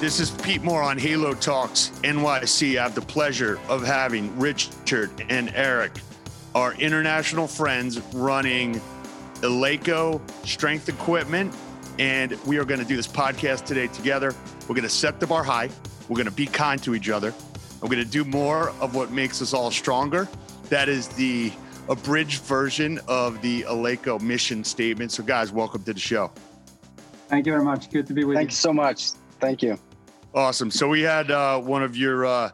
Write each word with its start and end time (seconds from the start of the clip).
This 0.00 0.18
is 0.18 0.32
Pete 0.32 0.62
Moore 0.62 0.82
on 0.82 0.98
Halo 0.98 1.34
Talks 1.34 1.90
NYC. 2.02 2.78
I 2.78 2.82
have 2.82 2.94
the 2.94 3.00
pleasure 3.00 3.58
of 3.68 3.82
having 3.82 4.36
Richard 4.38 5.10
and 5.30 5.54
Erik, 5.54 5.92
our 6.54 6.74
international 6.74 7.46
friends 7.46 8.00
running 8.12 8.80
Eleiko 9.36 10.20
Strength 10.46 10.88
Equipment. 10.88 11.54
And 11.98 12.32
we 12.44 12.58
are 12.58 12.64
going 12.64 12.80
to 12.80 12.86
do 12.86 12.96
this 12.96 13.06
podcast 13.06 13.64
today 13.64 13.86
together. 13.86 14.34
We're 14.62 14.74
going 14.74 14.82
to 14.82 14.88
set 14.90 15.20
the 15.20 15.28
bar 15.28 15.44
high. 15.44 15.70
We're 16.08 16.16
going 16.16 16.26
to 16.26 16.32
be 16.32 16.46
kind 16.46 16.82
to 16.82 16.94
each 16.94 17.08
other. 17.08 17.32
We're 17.80 17.88
going 17.88 18.04
to 18.04 18.10
do 18.10 18.24
more 18.24 18.70
of 18.80 18.94
what 18.94 19.12
makes 19.12 19.40
us 19.40 19.54
all 19.54 19.70
stronger. 19.70 20.28
That 20.70 20.88
is 20.88 21.08
the 21.08 21.52
abridged 21.88 22.42
version 22.42 23.00
of 23.06 23.40
the 23.42 23.62
Eleiko 23.62 24.20
mission 24.20 24.64
statement. 24.64 25.12
So, 25.12 25.22
guys, 25.22 25.52
welcome 25.52 25.84
to 25.84 25.94
the 25.94 26.00
show. 26.00 26.32
Thank 27.28 27.46
you 27.46 27.52
very 27.52 27.64
much. 27.64 27.90
Good 27.90 28.06
to 28.08 28.12
be 28.12 28.24
with 28.24 28.36
Thank 28.36 28.46
you. 28.46 28.48
Thank 28.48 28.50
you 28.50 28.56
so 28.56 28.72
much. 28.72 29.12
Thank 29.44 29.60
you. 29.60 29.78
Awesome. 30.34 30.70
So 30.70 30.88
we 30.88 31.02
had 31.02 31.30
uh, 31.30 31.60
one 31.60 31.82
of 31.82 31.98
your 31.98 32.24
uh, 32.24 32.50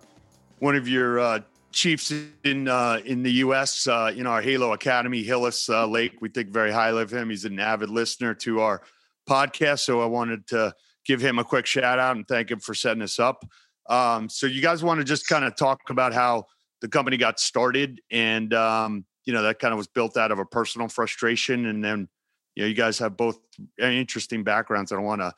one 0.58 0.74
of 0.74 0.88
your 0.88 1.20
uh, 1.20 1.40
chiefs 1.70 2.12
in 2.42 2.66
uh, 2.66 3.00
in 3.04 3.22
the 3.22 3.30
U.S. 3.44 3.86
Uh, 3.86 4.12
in 4.14 4.26
our 4.26 4.42
Halo 4.42 4.72
Academy, 4.72 5.22
Hillis 5.22 5.68
uh, 5.68 5.86
Lake. 5.86 6.20
We 6.20 6.30
think 6.30 6.48
very 6.48 6.72
highly 6.72 7.02
of 7.02 7.12
him. 7.12 7.30
He's 7.30 7.44
an 7.44 7.60
avid 7.60 7.90
listener 7.90 8.34
to 8.34 8.58
our 8.58 8.82
podcast, 9.28 9.80
so 9.80 10.02
I 10.02 10.06
wanted 10.06 10.48
to 10.48 10.74
give 11.06 11.20
him 11.20 11.38
a 11.38 11.44
quick 11.44 11.64
shout 11.64 12.00
out 12.00 12.16
and 12.16 12.26
thank 12.26 12.50
him 12.50 12.58
for 12.58 12.74
setting 12.74 13.02
us 13.04 13.20
up. 13.20 13.44
Um, 13.88 14.28
so 14.28 14.48
you 14.48 14.60
guys 14.60 14.82
want 14.82 14.98
to 14.98 15.04
just 15.04 15.28
kind 15.28 15.44
of 15.44 15.54
talk 15.54 15.90
about 15.90 16.12
how 16.12 16.46
the 16.80 16.88
company 16.88 17.18
got 17.18 17.38
started, 17.38 18.00
and 18.10 18.52
um, 18.52 19.04
you 19.26 19.32
know 19.32 19.44
that 19.44 19.60
kind 19.60 19.72
of 19.72 19.78
was 19.78 19.86
built 19.86 20.16
out 20.16 20.32
of 20.32 20.40
a 20.40 20.44
personal 20.44 20.88
frustration, 20.88 21.66
and 21.66 21.84
then 21.84 22.08
you 22.56 22.64
know 22.64 22.66
you 22.66 22.74
guys 22.74 22.98
have 22.98 23.16
both 23.16 23.38
interesting 23.78 24.42
backgrounds. 24.42 24.90
I 24.90 24.96
don't 24.96 25.04
want 25.04 25.20
to 25.20 25.32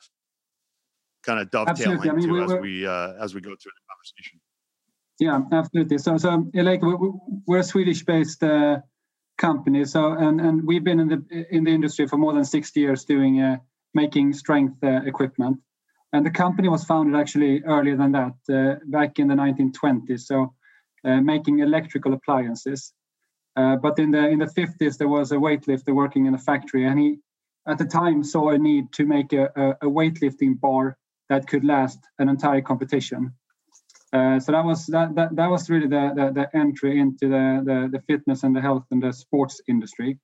kind 1.23 1.39
of 1.39 1.49
dovetail 1.49 1.93
into 1.93 2.09
I 2.09 2.13
mean, 2.13 2.31
we, 2.31 2.43
as 2.43 2.53
we 2.53 2.87
uh, 2.87 3.13
as 3.19 3.33
we 3.33 3.41
go 3.41 3.49
through 3.49 3.71
the 3.71 3.85
conversation. 3.89 4.39
Yeah, 5.19 5.41
absolutely. 5.51 5.97
So, 5.99 6.17
so 6.17 6.45
like 6.53 6.81
we're 6.81 7.59
a 7.59 7.63
Swedish-based 7.63 8.43
uh, 8.43 8.79
company. 9.37 9.85
So, 9.85 10.13
and 10.13 10.41
and 10.41 10.65
we've 10.65 10.83
been 10.83 10.99
in 10.99 11.07
the 11.07 11.45
in 11.51 11.63
the 11.63 11.71
industry 11.71 12.07
for 12.07 12.17
more 12.17 12.33
than 12.33 12.45
sixty 12.45 12.81
years 12.81 13.05
doing 13.05 13.41
uh, 13.41 13.57
making 13.93 14.33
strength 14.33 14.83
uh, 14.83 15.01
equipment. 15.05 15.57
And 16.11 16.25
the 16.25 16.31
company 16.31 16.69
was 16.69 16.83
founded 16.83 17.19
actually 17.19 17.63
earlier 17.63 17.97
than 17.97 18.11
that, 18.11 18.35
uh, 18.47 18.75
back 18.85 19.17
in 19.17 19.27
the 19.27 19.33
1920s. 19.33 20.19
So, 20.21 20.53
uh, 21.03 21.21
making 21.21 21.59
electrical 21.59 22.13
appliances. 22.13 22.93
but 23.55 23.97
in 23.97 24.11
the 24.11 24.27
in 24.27 24.39
the 24.39 24.51
50s, 24.59 24.97
there 24.97 25.07
was 25.07 25.31
a 25.31 25.37
weightlifter 25.37 25.93
working 25.93 26.25
in 26.27 26.33
a 26.33 26.37
factory, 26.49 26.85
and 26.85 26.99
he 26.99 27.19
at 27.67 27.77
the 27.77 27.85
time 27.85 28.23
saw 28.23 28.49
a 28.49 28.57
need 28.57 28.91
to 28.93 29.05
make 29.05 29.31
a, 29.33 29.45
a, 29.55 29.87
a 29.87 29.89
weightlifting 29.89 30.59
bar 30.59 30.97
that 31.33 31.47
could 31.47 31.65
last 31.65 31.99
an 32.19 32.29
entire 32.29 32.61
competition. 32.61 33.33
Uh, 34.13 34.39
so 34.39 34.51
that 34.51 34.63
was 34.63 34.85
that, 34.95 35.15
that 35.15 35.35
that 35.35 35.49
was 35.49 35.69
really 35.69 35.87
the, 35.87 36.05
the, 36.17 36.25
the 36.39 36.57
entry 36.63 36.99
into 36.99 37.25
the, 37.35 37.45
the, 37.69 37.77
the 37.93 38.01
fitness 38.09 38.43
and 38.43 38.55
the 38.55 38.61
health 38.61 38.85
and 38.91 39.01
the 39.01 39.11
sports 39.11 39.59
industry. 39.67 40.19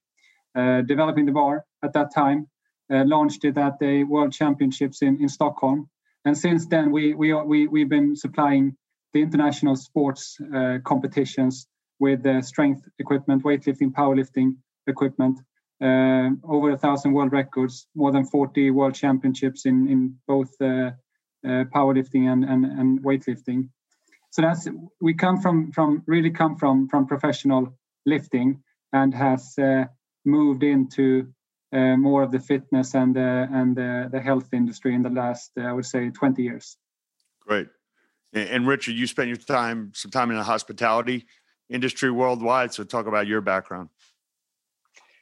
Uh, 0.56 0.82
developing 0.82 1.26
the 1.26 1.32
bar 1.32 1.64
at 1.84 1.92
that 1.92 2.08
time, 2.14 2.46
uh, 2.92 3.04
launched 3.04 3.44
it 3.44 3.56
at 3.58 3.78
the 3.80 4.04
World 4.04 4.32
Championships 4.32 5.02
in, 5.02 5.20
in 5.20 5.28
Stockholm, 5.28 5.88
and 6.24 6.36
since 6.36 6.66
then 6.66 6.86
we 6.92 7.14
we 7.14 7.28
we 7.52 7.66
we've 7.66 7.88
been 7.88 8.14
supplying 8.14 8.76
the 9.12 9.22
international 9.22 9.76
sports 9.76 10.22
uh, 10.40 10.78
competitions 10.84 11.66
with 11.98 12.22
strength 12.44 12.82
equipment, 12.98 13.42
weightlifting, 13.44 13.90
powerlifting 13.92 14.48
equipment, 14.86 15.36
uh, 15.80 16.30
over 16.44 16.70
a 16.70 16.78
thousand 16.78 17.12
world 17.12 17.32
records, 17.32 17.86
more 17.94 18.12
than 18.12 18.26
40 18.26 18.70
world 18.70 18.94
championships 18.94 19.66
in 19.66 19.88
in 19.88 20.16
both 20.26 20.50
uh, 20.60 20.90
uh, 21.44 21.64
powerlifting 21.74 22.30
and, 22.30 22.44
and 22.44 22.64
and 22.64 23.02
weightlifting. 23.02 23.68
So 24.30 24.42
that's 24.42 24.68
we 25.00 25.14
come 25.14 25.40
from 25.40 25.72
from 25.72 26.02
really 26.06 26.30
come 26.30 26.56
from 26.56 26.88
from 26.88 27.06
professional 27.06 27.78
lifting 28.06 28.62
and 28.92 29.14
has 29.14 29.54
uh, 29.58 29.84
moved 30.24 30.62
into 30.62 31.32
uh, 31.72 31.96
more 31.96 32.22
of 32.22 32.30
the 32.30 32.40
fitness 32.40 32.94
and 32.94 33.16
uh, 33.16 33.46
and 33.50 33.76
the 33.76 34.20
health 34.22 34.52
industry 34.52 34.94
in 34.94 35.02
the 35.02 35.10
last 35.10 35.52
I 35.56 35.72
would 35.72 35.86
say 35.86 36.10
20 36.10 36.42
years. 36.42 36.76
Great. 37.46 37.68
And 38.32 38.66
Richard, 38.66 38.94
you 38.94 39.06
spent 39.08 39.28
your 39.28 39.36
time 39.36 39.92
some 39.94 40.10
time 40.10 40.30
in 40.30 40.36
the 40.36 40.44
hospitality 40.44 41.26
industry 41.68 42.10
worldwide. 42.10 42.74
So 42.74 42.84
talk 42.84 43.06
about 43.06 43.26
your 43.26 43.40
background. 43.40 43.88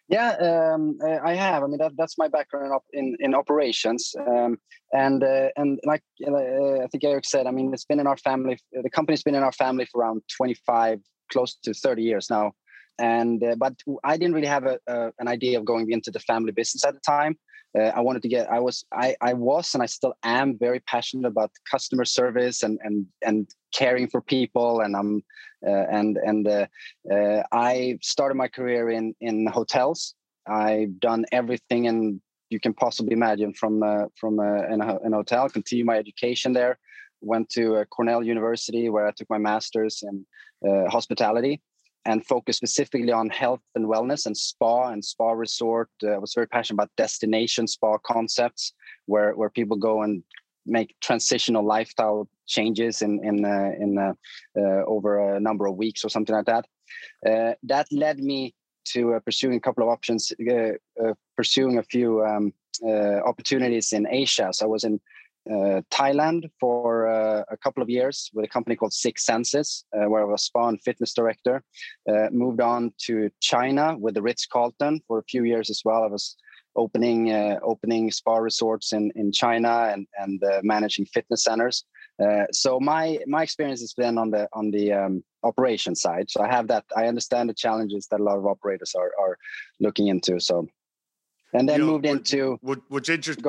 Yeah, 0.08 0.30
um, 0.40 0.98
uh, 1.04 1.18
I 1.22 1.34
have. 1.34 1.62
I 1.62 1.66
mean, 1.66 1.78
that, 1.78 1.92
that's 1.98 2.16
my 2.16 2.28
background 2.28 2.80
in 2.94 3.14
in 3.20 3.34
operations, 3.34 4.14
um, 4.26 4.56
and 4.92 5.22
uh, 5.22 5.48
and 5.56 5.78
like 5.84 6.02
uh, 6.26 6.82
I 6.84 6.86
think 6.90 7.04
Erik 7.04 7.26
said, 7.26 7.46
I 7.46 7.50
mean, 7.50 7.74
it's 7.74 7.84
been 7.84 8.00
in 8.00 8.06
our 8.06 8.16
family. 8.16 8.58
The 8.72 8.88
company's 8.88 9.22
been 9.22 9.34
in 9.34 9.42
our 9.42 9.52
family 9.52 9.84
for 9.84 10.00
around 10.00 10.22
twenty 10.34 10.56
five, 10.66 11.00
close 11.30 11.56
to 11.64 11.74
thirty 11.74 12.02
years 12.02 12.28
now, 12.30 12.52
and 12.98 13.44
uh, 13.44 13.56
but 13.58 13.74
I 14.02 14.16
didn't 14.16 14.34
really 14.34 14.48
have 14.48 14.64
a, 14.64 14.78
an 15.18 15.28
idea 15.28 15.58
of 15.58 15.66
going 15.66 15.90
into 15.90 16.10
the 16.10 16.20
family 16.20 16.52
business 16.52 16.86
at 16.86 16.94
the 16.94 17.00
time. 17.00 17.36
Uh, 17.76 17.92
I 17.94 18.00
wanted 18.00 18.22
to 18.22 18.28
get. 18.28 18.50
I 18.50 18.60
was. 18.60 18.84
I. 18.92 19.16
I 19.20 19.34
was, 19.34 19.74
and 19.74 19.82
I 19.82 19.86
still 19.86 20.14
am 20.22 20.56
very 20.58 20.80
passionate 20.80 21.26
about 21.26 21.50
customer 21.70 22.04
service 22.04 22.62
and 22.62 22.78
and 22.82 23.06
and 23.22 23.48
caring 23.74 24.08
for 24.08 24.20
people. 24.20 24.80
And 24.80 24.96
I'm. 24.96 25.22
Uh, 25.66 25.86
and 25.90 26.18
and 26.18 26.46
uh, 26.46 26.66
uh, 27.12 27.42
I 27.50 27.98
started 28.00 28.36
my 28.36 28.46
career 28.48 28.90
in 28.90 29.14
in 29.20 29.46
hotels. 29.46 30.14
I've 30.46 31.00
done 31.00 31.26
everything 31.32 31.88
and 31.88 32.20
you 32.48 32.60
can 32.60 32.72
possibly 32.72 33.12
imagine 33.12 33.52
from 33.52 33.82
uh, 33.82 34.04
from 34.14 34.38
uh, 34.38 34.62
in 34.72 34.80
a, 34.80 34.98
in, 35.04 35.12
hotel. 35.12 35.48
Continue 35.48 35.84
my 35.84 35.96
education 35.96 36.52
there. 36.52 36.78
Went 37.20 37.50
to 37.50 37.84
Cornell 37.90 38.22
University 38.22 38.88
where 38.88 39.08
I 39.08 39.10
took 39.10 39.28
my 39.28 39.38
master's 39.38 40.04
in 40.04 40.24
hospitality 40.88 41.60
and 42.04 42.24
focus 42.26 42.56
specifically 42.56 43.12
on 43.12 43.28
health 43.28 43.60
and 43.74 43.86
wellness 43.86 44.26
and 44.26 44.36
spa 44.36 44.90
and 44.90 45.04
spa 45.04 45.32
resort. 45.32 45.90
Uh, 46.02 46.12
I 46.12 46.18
was 46.18 46.34
very 46.34 46.48
passionate 46.48 46.76
about 46.76 46.96
destination 46.96 47.66
spa 47.66 47.98
concepts 47.98 48.72
where, 49.06 49.32
where 49.34 49.50
people 49.50 49.76
go 49.76 50.02
and 50.02 50.22
make 50.68 50.94
transitional 51.00 51.64
lifestyle 51.64 52.28
changes 52.46 53.02
in 53.02 53.24
in 53.24 53.44
uh, 53.44 53.70
in 53.80 53.98
uh, 53.98 54.12
uh, 54.56 54.84
over 54.86 55.36
a 55.36 55.40
number 55.40 55.66
of 55.66 55.76
weeks 55.76 56.04
or 56.04 56.08
something 56.08 56.34
like 56.34 56.46
that. 56.46 56.66
Uh, 57.26 57.54
that 57.62 57.86
led 57.90 58.18
me 58.18 58.54
to 58.84 59.14
uh, 59.14 59.20
pursuing 59.20 59.56
a 59.56 59.60
couple 59.60 59.82
of 59.82 59.90
options, 59.90 60.32
pursuing 61.36 61.78
a 61.78 61.82
few 61.82 62.24
um, 62.24 62.52
opportunities 63.26 63.92
in 63.92 64.06
Asia. 64.08 64.48
So 64.52 64.64
I 64.64 64.68
was 64.68 64.84
in 64.84 65.00
Thailand 65.90 66.50
for 66.60 67.08
uh, 67.08 67.42
a 67.50 67.56
couple 67.56 67.82
of 67.82 67.88
years 67.88 68.30
with 68.34 68.44
a 68.44 68.48
company 68.48 68.76
called 68.76 68.92
Six 68.92 69.24
Senses, 69.24 69.84
uh, 69.96 70.08
where 70.08 70.22
I 70.22 70.24
was 70.24 70.44
spa 70.44 70.68
and 70.68 70.80
fitness 70.82 71.14
director. 71.14 71.62
Uh, 72.08 72.28
moved 72.30 72.60
on 72.60 72.92
to 73.06 73.30
China 73.40 73.96
with 73.98 74.14
the 74.14 74.22
Ritz 74.22 74.46
Carlton 74.46 75.00
for 75.06 75.18
a 75.18 75.24
few 75.24 75.44
years 75.44 75.70
as 75.70 75.82
well. 75.84 76.02
I 76.04 76.08
was 76.08 76.36
opening 76.76 77.32
uh, 77.32 77.58
opening 77.62 78.10
spa 78.10 78.36
resorts 78.36 78.92
in 78.92 79.10
in 79.16 79.32
China 79.32 79.90
and 79.92 80.06
and 80.18 80.42
uh, 80.44 80.60
managing 80.62 81.06
fitness 81.06 81.44
centers. 81.44 81.84
so 82.52 82.80
my 82.80 83.18
my 83.26 83.42
experience 83.42 83.80
has 83.80 83.94
been 83.94 84.18
on 84.18 84.30
the 84.30 84.48
on 84.52 84.70
the 84.70 84.92
um, 84.92 85.24
operation 85.42 85.94
side. 85.94 86.30
So 86.30 86.42
I 86.42 86.48
have 86.48 86.66
that. 86.68 86.84
I 86.96 87.06
understand 87.06 87.48
the 87.48 87.54
challenges 87.54 88.06
that 88.10 88.20
a 88.20 88.22
lot 88.22 88.38
of 88.38 88.46
operators 88.46 88.94
are 88.94 89.12
are 89.20 89.38
looking 89.80 90.08
into. 90.08 90.40
So 90.40 90.68
and 91.54 91.68
then 91.68 91.80
you 91.80 91.86
know, 91.86 91.92
moved 91.92 92.06
what, 92.06 92.16
into 92.16 92.58
what, 92.60 92.80
what's 92.88 93.08
interesting. 93.08 93.44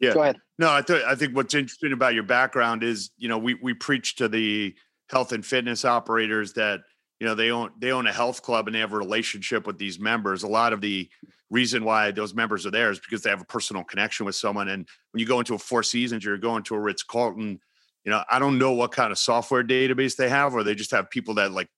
Yeah. 0.00 0.14
Go 0.14 0.22
ahead. 0.22 0.36
No, 0.58 0.72
I, 0.72 0.82
th- 0.82 1.04
I 1.04 1.14
think 1.14 1.34
what's 1.34 1.54
interesting 1.54 1.92
about 1.92 2.14
your 2.14 2.22
background 2.22 2.82
is, 2.82 3.10
you 3.16 3.28
know, 3.28 3.38
we 3.38 3.54
we 3.54 3.74
preach 3.74 4.16
to 4.16 4.28
the 4.28 4.74
health 5.10 5.32
and 5.32 5.44
fitness 5.44 5.84
operators 5.84 6.52
that 6.54 6.80
you 7.20 7.26
know 7.26 7.34
they 7.34 7.50
own 7.50 7.70
they 7.78 7.92
own 7.92 8.06
a 8.06 8.12
health 8.12 8.42
club 8.42 8.66
and 8.66 8.74
they 8.74 8.80
have 8.80 8.92
a 8.92 8.98
relationship 8.98 9.66
with 9.66 9.78
these 9.78 9.98
members. 9.98 10.42
A 10.42 10.48
lot 10.48 10.72
of 10.72 10.80
the 10.80 11.08
reason 11.50 11.84
why 11.84 12.10
those 12.10 12.34
members 12.34 12.66
are 12.66 12.70
there 12.70 12.90
is 12.90 12.98
because 12.98 13.22
they 13.22 13.30
have 13.30 13.40
a 13.40 13.46
personal 13.46 13.84
connection 13.84 14.26
with 14.26 14.34
someone. 14.34 14.68
And 14.68 14.86
when 15.12 15.20
you 15.20 15.26
go 15.26 15.38
into 15.38 15.54
a 15.54 15.58
Four 15.58 15.82
Seasons, 15.82 16.24
you're 16.24 16.38
going 16.38 16.62
to 16.64 16.74
a 16.74 16.80
Ritz 16.80 17.02
Carlton. 17.02 17.60
You 18.04 18.10
know, 18.10 18.22
I 18.30 18.38
don't 18.38 18.58
know 18.58 18.72
what 18.72 18.92
kind 18.92 19.12
of 19.12 19.18
software 19.18 19.64
database 19.64 20.16
they 20.16 20.28
have, 20.28 20.54
or 20.54 20.62
they 20.62 20.74
just 20.74 20.90
have 20.92 21.10
people 21.10 21.34
that 21.34 21.52
like 21.52 21.68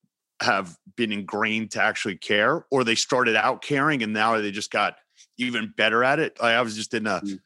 have 0.40 0.76
been 0.96 1.12
ingrained 1.12 1.72
to 1.72 1.82
actually 1.82 2.16
care, 2.16 2.64
or 2.70 2.84
they 2.84 2.94
started 2.94 3.36
out 3.36 3.62
caring 3.62 4.02
and 4.02 4.12
now 4.12 4.38
they 4.40 4.50
just 4.50 4.70
got 4.70 4.96
even 5.36 5.72
better 5.76 6.04
at 6.04 6.18
it. 6.18 6.36
I 6.40 6.60
was 6.62 6.76
just 6.76 6.94
in 6.94 7.06
a 7.06 7.20
mm 7.20 7.38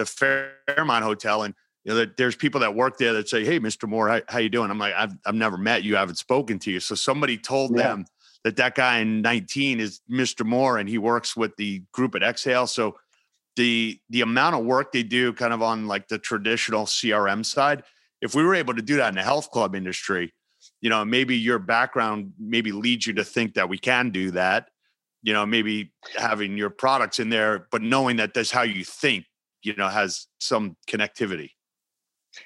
the 0.00 0.52
Fairmont 0.66 1.04
Hotel, 1.04 1.42
and 1.42 1.54
you 1.84 1.94
know, 1.94 2.06
there's 2.16 2.36
people 2.36 2.60
that 2.60 2.74
work 2.74 2.98
there 2.98 3.12
that 3.14 3.28
say, 3.28 3.44
"Hey, 3.44 3.60
Mr. 3.60 3.88
Moore, 3.88 4.08
how, 4.08 4.20
how 4.28 4.38
you 4.38 4.48
doing?" 4.48 4.70
I'm 4.70 4.78
like, 4.78 4.94
"I've 4.94 5.12
I've 5.24 5.34
never 5.34 5.56
met 5.56 5.84
you, 5.84 5.96
I 5.96 6.00
haven't 6.00 6.18
spoken 6.18 6.58
to 6.60 6.70
you." 6.70 6.80
So 6.80 6.94
somebody 6.94 7.38
told 7.38 7.76
yeah. 7.76 7.88
them 7.88 8.06
that 8.44 8.56
that 8.56 8.74
guy 8.74 8.98
in 8.98 9.22
19 9.22 9.80
is 9.80 10.00
Mr. 10.10 10.44
Moore, 10.44 10.78
and 10.78 10.88
he 10.88 10.98
works 10.98 11.36
with 11.36 11.56
the 11.56 11.82
group 11.92 12.14
at 12.14 12.22
Exhale. 12.22 12.66
So 12.66 12.96
the 13.56 13.98
the 14.10 14.22
amount 14.22 14.56
of 14.56 14.64
work 14.64 14.92
they 14.92 15.02
do, 15.02 15.32
kind 15.32 15.52
of 15.52 15.62
on 15.62 15.86
like 15.86 16.08
the 16.08 16.18
traditional 16.18 16.86
CRM 16.86 17.44
side, 17.44 17.82
if 18.20 18.34
we 18.34 18.42
were 18.42 18.54
able 18.54 18.74
to 18.74 18.82
do 18.82 18.96
that 18.96 19.08
in 19.08 19.14
the 19.14 19.22
health 19.22 19.50
club 19.50 19.74
industry, 19.74 20.32
you 20.80 20.90
know, 20.90 21.04
maybe 21.04 21.36
your 21.36 21.58
background 21.58 22.32
maybe 22.38 22.72
leads 22.72 23.06
you 23.06 23.14
to 23.14 23.24
think 23.24 23.54
that 23.54 23.68
we 23.68 23.78
can 23.78 24.10
do 24.10 24.30
that. 24.32 24.68
You 25.22 25.34
know, 25.34 25.44
maybe 25.44 25.92
having 26.16 26.56
your 26.56 26.70
products 26.70 27.18
in 27.18 27.28
there, 27.28 27.66
but 27.70 27.82
knowing 27.82 28.16
that 28.16 28.32
that's 28.32 28.50
how 28.50 28.62
you 28.62 28.84
think 28.84 29.26
you 29.62 29.74
know 29.76 29.88
has 29.88 30.26
some 30.38 30.76
connectivity 30.88 31.50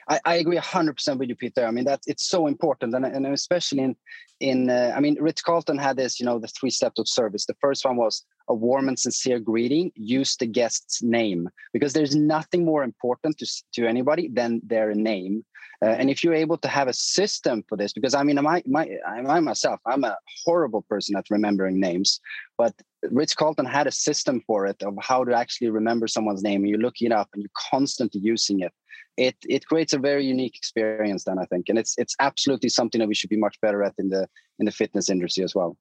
I, 0.08 0.20
I 0.24 0.34
agree 0.36 0.56
100% 0.56 1.18
with 1.18 1.28
you, 1.28 1.36
Peter. 1.36 1.66
I 1.66 1.70
mean, 1.70 1.84
that 1.84 2.00
it's 2.06 2.28
so 2.28 2.46
important. 2.46 2.94
And, 2.94 3.04
and 3.04 3.26
especially 3.26 3.80
in, 3.80 3.96
in 4.40 4.70
uh, 4.70 4.92
I 4.96 5.00
mean, 5.00 5.16
Ritz 5.20 5.42
Carlton 5.42 5.78
had 5.78 5.96
this, 5.96 6.18
you 6.18 6.26
know, 6.26 6.38
the 6.38 6.48
three 6.48 6.70
steps 6.70 6.98
of 6.98 7.08
service. 7.08 7.46
The 7.46 7.56
first 7.60 7.84
one 7.84 7.96
was 7.96 8.24
a 8.48 8.54
warm 8.54 8.88
and 8.88 8.98
sincere 8.98 9.38
greeting, 9.38 9.92
use 9.94 10.36
the 10.36 10.46
guest's 10.46 11.02
name, 11.02 11.48
because 11.72 11.92
there's 11.92 12.14
nothing 12.14 12.64
more 12.64 12.82
important 12.82 13.38
to, 13.38 13.46
to 13.74 13.86
anybody 13.86 14.28
than 14.28 14.60
their 14.64 14.94
name. 14.94 15.44
Uh, 15.82 15.88
and 15.88 16.08
if 16.08 16.22
you're 16.22 16.34
able 16.34 16.56
to 16.58 16.68
have 16.68 16.88
a 16.88 16.92
system 16.92 17.62
for 17.68 17.76
this, 17.76 17.92
because 17.92 18.14
I 18.14 18.22
mean, 18.22 18.40
my, 18.42 18.62
my, 18.66 18.88
I 19.06 19.40
myself, 19.40 19.80
I'm 19.86 20.04
a 20.04 20.16
horrible 20.44 20.82
person 20.82 21.16
at 21.16 21.26
remembering 21.30 21.80
names, 21.80 22.20
but 22.56 22.74
Ritz 23.10 23.34
Carlton 23.34 23.66
had 23.66 23.86
a 23.86 23.92
system 23.92 24.40
for 24.46 24.66
it 24.66 24.82
of 24.82 24.94
how 25.00 25.24
to 25.24 25.34
actually 25.34 25.70
remember 25.70 26.06
someone's 26.06 26.42
name. 26.42 26.64
You're 26.64 26.78
looking 26.78 27.06
it 27.06 27.12
up 27.12 27.28
and 27.32 27.42
you're 27.42 27.70
constantly 27.70 28.20
using 28.20 28.60
it. 28.60 28.72
It 29.16 29.36
it 29.48 29.66
creates 29.66 29.92
a 29.92 29.98
very 29.98 30.26
unique 30.26 30.56
experience 30.56 31.22
then 31.22 31.38
i 31.38 31.44
think 31.44 31.68
and 31.68 31.78
it's 31.78 31.94
it's 31.98 32.16
absolutely 32.18 32.68
something 32.68 32.98
that 32.98 33.06
we 33.06 33.14
should 33.14 33.30
be 33.30 33.36
much 33.36 33.60
better 33.60 33.84
at 33.84 33.94
in 33.96 34.08
the 34.08 34.28
in 34.58 34.66
the 34.66 34.72
fitness 34.72 35.08
industry 35.08 35.44
as 35.44 35.54
well. 35.54 35.76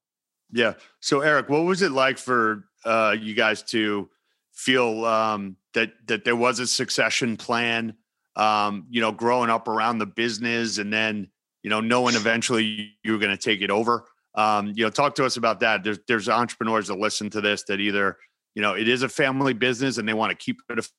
Yeah. 0.52 0.74
So 1.00 1.22
eric 1.22 1.50
what 1.50 1.64
was 1.64 1.82
it 1.82 1.92
like 1.92 2.20
for 2.20 2.66
uh 2.86 3.16
you 3.20 3.34
guys 3.34 3.64
to 3.64 4.10
feel 4.52 5.04
um 5.06 5.58
that 5.74 5.94
that 6.06 6.26
there 6.26 6.36
was 6.36 6.60
a 6.60 6.68
succession 6.68 7.36
plan 7.36 7.96
um 8.36 8.86
you 8.90 9.02
know 9.02 9.12
growing 9.12 9.50
up 9.50 9.68
around 9.68 9.98
the 9.98 10.06
business 10.06 10.78
and 10.78 10.94
then 10.94 11.28
you 11.64 11.72
know 11.72 11.82
knowing 11.82 12.16
eventually 12.16 12.94
you 13.04 13.14
were 13.14 13.18
going 13.18 13.36
to 13.36 13.44
take 13.44 13.62
it 13.62 13.72
over 13.72 14.06
um 14.36 14.74
you 14.76 14.84
know 14.84 14.90
talk 14.90 15.16
to 15.16 15.26
us 15.26 15.38
about 15.38 15.60
that 15.60 15.84
there's 15.84 16.00
there's 16.08 16.30
entrepreneurs 16.30 16.88
that 16.88 16.98
listen 16.98 17.30
to 17.30 17.42
this 17.42 17.64
that 17.64 17.80
either 17.80 18.18
you 18.56 18.62
know 18.62 18.74
it 18.74 18.88
is 18.88 19.04
a 19.04 19.10
family 19.10 19.54
business 19.54 19.98
and 19.98 20.08
they 20.08 20.14
want 20.14 20.32
to 20.32 20.36
keep 20.36 20.60
it 20.70 20.80
a 20.80 20.90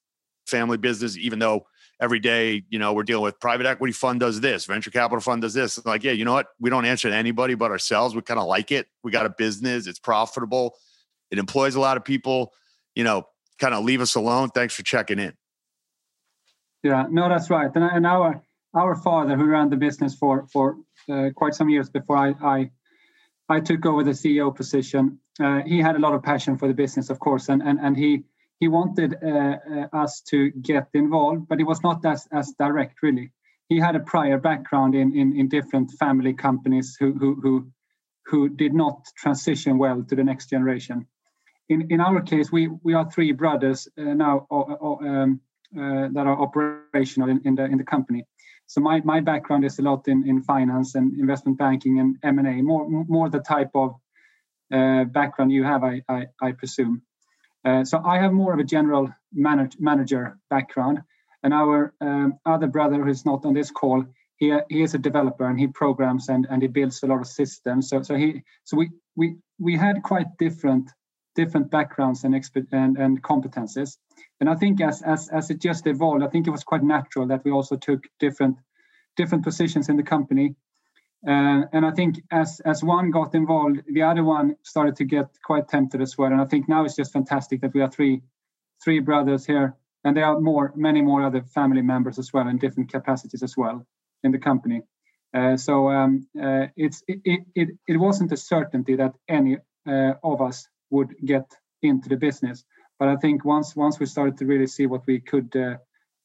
family 0.47 0.77
business 0.77 1.17
even 1.17 1.39
though 1.39 1.67
every 2.01 2.19
day, 2.19 2.63
you 2.69 2.79
know, 2.79 2.93
we're 2.93 3.03
dealing 3.03 3.25
with 3.25 3.39
private 3.41 3.67
equity 3.67 3.93
fund 3.93 4.21
does 4.21 4.41
this, 4.41 4.67
venture 4.67 4.91
capital 4.91 5.21
fund 5.21 5.43
does 5.43 5.55
this. 5.55 5.85
Like, 5.85 6.05
yeah, 6.05 6.13
you 6.13 6.25
know 6.25 6.33
what? 6.33 6.49
We 6.61 6.71
don't 6.71 6.85
answer 6.85 7.09
to 7.09 7.15
anybody 7.15 7.55
but 7.55 7.71
ourselves. 7.71 8.15
We 8.15 8.23
kind 8.23 8.41
of 8.41 8.47
like 8.47 8.73
it. 8.73 8.87
We 9.03 9.11
got 9.11 9.27
a 9.27 9.31
business, 9.31 9.87
it's 9.87 9.99
profitable, 9.99 10.77
it 11.31 11.39
employs 11.39 11.75
a 11.75 11.81
lot 11.81 11.97
of 11.97 12.05
people, 12.05 12.53
you 12.95 13.05
know, 13.05 13.27
kind 13.59 13.75
of 13.75 13.85
leave 13.85 14.01
us 14.01 14.15
alone. 14.15 14.51
Thanks 14.51 14.75
for 14.75 14.83
checking 14.83 15.19
in. 15.19 15.35
Yeah, 16.83 17.07
no, 17.11 17.29
that's 17.29 17.49
right. 17.49 17.71
And, 17.75 17.85
and 17.85 18.07
our 18.07 18.43
our 18.75 18.97
father, 18.97 19.37
who 19.37 19.47
ran 19.47 19.71
the 19.71 19.77
business 19.77 20.15
for 20.15 20.47
for 20.53 20.77
uh, 21.11 21.31
quite 21.35 21.55
some 21.55 21.71
years 21.71 21.89
before 21.89 22.17
I, 22.17 22.35
I 22.43 22.71
I 23.55 23.61
took 23.61 23.87
over 23.87 24.03
the 24.03 24.13
CEO 24.13 24.55
position, 24.55 25.19
uh, 25.41 25.61
he 25.67 25.79
had 25.81 25.97
a 25.97 25.99
lot 25.99 26.15
of 26.15 26.23
passion 26.23 26.59
for 26.59 26.69
the 26.69 26.75
business, 26.75 27.11
of 27.11 27.19
course, 27.19 27.49
and 27.49 27.63
and 27.63 27.79
and 27.81 27.97
he 27.97 28.25
he 28.61 28.69
wanted 28.69 29.17
uh, 29.23 29.29
uh, 29.29 29.87
us 29.93 30.23
to 30.23 30.51
get 30.51 30.89
involved, 30.95 31.49
but 31.49 31.61
it 31.61 31.65
was 31.65 31.83
not 31.83 32.05
as, 32.07 32.27
as 32.33 32.55
direct, 32.59 33.03
really. 33.03 33.31
He 33.69 33.79
had 33.79 33.97
a 33.97 34.01
prior 34.01 34.39
background 34.39 34.95
in, 34.95 35.17
in, 35.17 35.37
in 35.39 35.49
different 35.49 35.91
family 35.99 36.35
companies 36.35 36.97
who, 36.99 37.13
who, 37.13 37.35
who, 37.43 37.67
who 38.27 38.49
did 38.49 38.73
not 38.73 39.05
transition 39.17 39.79
well 39.79 40.03
to 40.03 40.15
the 40.15 40.25
next 40.25 40.51
generation. 40.51 41.07
In, 41.69 41.91
in 41.91 42.01
our 42.01 42.21
case, 42.21 42.53
we, 42.53 42.69
we 42.83 42.95
are 42.95 43.11
three 43.11 43.33
brothers 43.33 43.89
uh, 43.99 44.03
now 44.03 44.47
um, 44.51 45.41
uh, 45.77 46.09
that 46.13 46.27
are 46.27 46.41
operational 46.41 47.29
in, 47.31 47.41
in, 47.45 47.55
the, 47.57 47.65
in 47.65 47.79
the 47.79 47.85
company. 47.85 48.25
So 48.67 48.81
my, 48.81 49.01
my 49.05 49.21
background 49.21 49.65
is 49.65 49.79
a 49.79 49.83
lot 49.83 50.09
in, 50.09 50.27
in 50.27 50.43
finance 50.43 50.95
and 50.95 51.19
investment 51.19 51.59
banking 51.59 52.01
and 52.01 52.17
M&A, 52.23 52.63
more, 52.63 52.89
more 52.89 53.29
the 53.29 53.41
type 53.41 53.71
of 53.75 53.97
background 54.71 55.53
you 55.53 55.65
have, 55.65 55.85
I, 55.85 56.03
I, 56.09 56.27
I 56.43 56.53
presume. 56.53 57.03
Uh, 57.65 57.85
so 57.85 58.03
I 58.05 58.19
have 58.19 58.33
more 58.33 58.53
of 58.53 58.59
a 58.59 58.65
general 58.65 59.09
manage, 59.33 59.77
manager 59.79 60.39
background, 60.51 61.01
and 61.43 61.55
our 61.55 61.95
um, 62.01 62.35
other 62.45 62.67
brother 62.67 63.03
who 63.03 63.11
is 63.11 63.25
not 63.25 63.45
on 63.45 63.55
this 63.55 63.71
call, 63.71 64.05
he, 64.37 64.53
he 64.69 64.83
is 64.83 64.95
a 64.95 64.99
developer 64.99 65.47
and 65.47 65.59
he 65.59 65.69
programs 65.69 66.29
and, 66.29 66.47
and 66.51 66.61
he 66.63 66.69
builds 66.69 67.03
a 67.03 67.07
lot 67.07 67.21
of 67.21 67.27
systems. 67.27 67.89
So 67.89 68.03
so 68.03 68.17
he 68.17 68.43
so 68.65 68.77
we 68.77 68.91
we 69.17 69.37
we 69.59 69.77
had 69.77 70.03
quite 70.03 70.27
different 70.39 70.91
different 71.35 71.71
backgrounds 71.71 72.25
and 72.25 72.35
expert 72.35 72.67
and, 72.73 72.97
and 72.97 73.23
competences. 73.23 73.97
And 74.41 74.49
I 74.49 74.55
think 74.55 74.81
as 74.81 75.03
as 75.03 75.29
as 75.29 75.51
it 75.51 75.61
just 75.61 75.87
evolved, 75.87 76.23
I 76.23 76.29
think 76.29 76.47
it 76.47 76.51
was 76.51 76.65
quite 76.65 76.83
natural 76.83 77.27
that 77.29 77.45
we 77.45 77.51
also 77.51 77.77
took 77.77 78.05
different 78.19 78.57
different 79.17 79.45
positions 79.45 79.89
in 79.89 79.97
the 79.97 80.03
company 80.03 80.55
uh, 81.27 81.65
and 81.73 81.87
I 81.87 81.91
think 81.91 82.23
as 82.31 82.61
as 82.61 82.85
one 82.85 83.11
got 83.11 83.35
involved, 83.35 83.81
the 83.87 84.03
other 84.03 84.23
one 84.23 84.57
started 84.63 84.97
to 84.97 85.05
get 85.05 85.27
quite 85.43 85.69
tempted 85.69 86.03
as 86.03 86.19
well. 86.19 86.31
And 86.31 86.41
I 86.41 86.45
think 86.45 86.69
now 86.69 86.85
it's 86.85 86.97
just 86.97 87.13
fantastic 87.13 87.63
that 87.63 87.73
we 87.73 87.81
are 87.81 87.91
three 87.91 88.21
three 88.83 88.99
brothers 89.01 89.47
here, 89.47 89.75
and 90.05 90.15
there 90.15 90.27
are 90.27 90.39
more 90.39 90.73
many 90.77 91.01
more 91.01 91.23
other 91.23 91.43
family 91.43 91.81
members 91.81 92.19
as 92.19 92.33
well 92.33 92.47
in 92.49 92.59
different 92.59 92.93
capacities 92.93 93.43
as 93.43 93.57
well 93.57 93.87
in 94.23 94.33
the 94.33 94.39
company. 94.39 94.83
Uh, 95.33 95.57
so 95.57 95.89
um, 95.89 96.29
uh, 96.41 96.67
it's 96.77 97.03
it, 97.09 97.47
it 97.55 97.69
it 97.89 97.97
wasn't 97.97 98.33
a 98.33 98.37
certainty 98.37 98.97
that 98.97 99.15
any 99.27 99.57
uh, 99.89 100.13
of 100.23 100.43
us 100.43 100.69
would 100.95 101.13
get 101.33 101.47
into 101.83 102.09
the 102.09 102.17
business, 102.27 102.65
but 102.99 103.09
I 103.15 103.17
think 103.23 103.45
once 103.45 103.69
once 103.85 103.95
we 104.01 104.07
started 104.07 104.37
to 104.39 104.45
really 104.53 104.71
see 104.77 104.87
what 104.93 105.03
we 105.11 105.17
could 105.31 105.51
uh, 105.57 105.77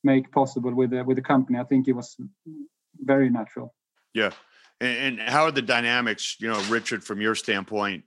make 0.04 0.26
possible 0.32 0.74
with 0.80 0.92
the, 0.92 1.02
with 1.04 1.18
the 1.18 1.28
company, 1.34 1.58
I 1.60 1.66
think 1.70 1.88
it 1.88 1.96
was 2.02 2.16
very 3.12 3.30
natural. 3.30 3.68
Yeah. 4.14 4.32
And, 4.82 5.20
and 5.20 5.30
how 5.30 5.44
are 5.48 5.52
the 5.52 5.68
dynamics, 5.76 6.24
you 6.40 6.50
know, 6.52 6.62
Richard, 6.70 7.04
from 7.04 7.20
your 7.22 7.36
standpoint? 7.36 8.04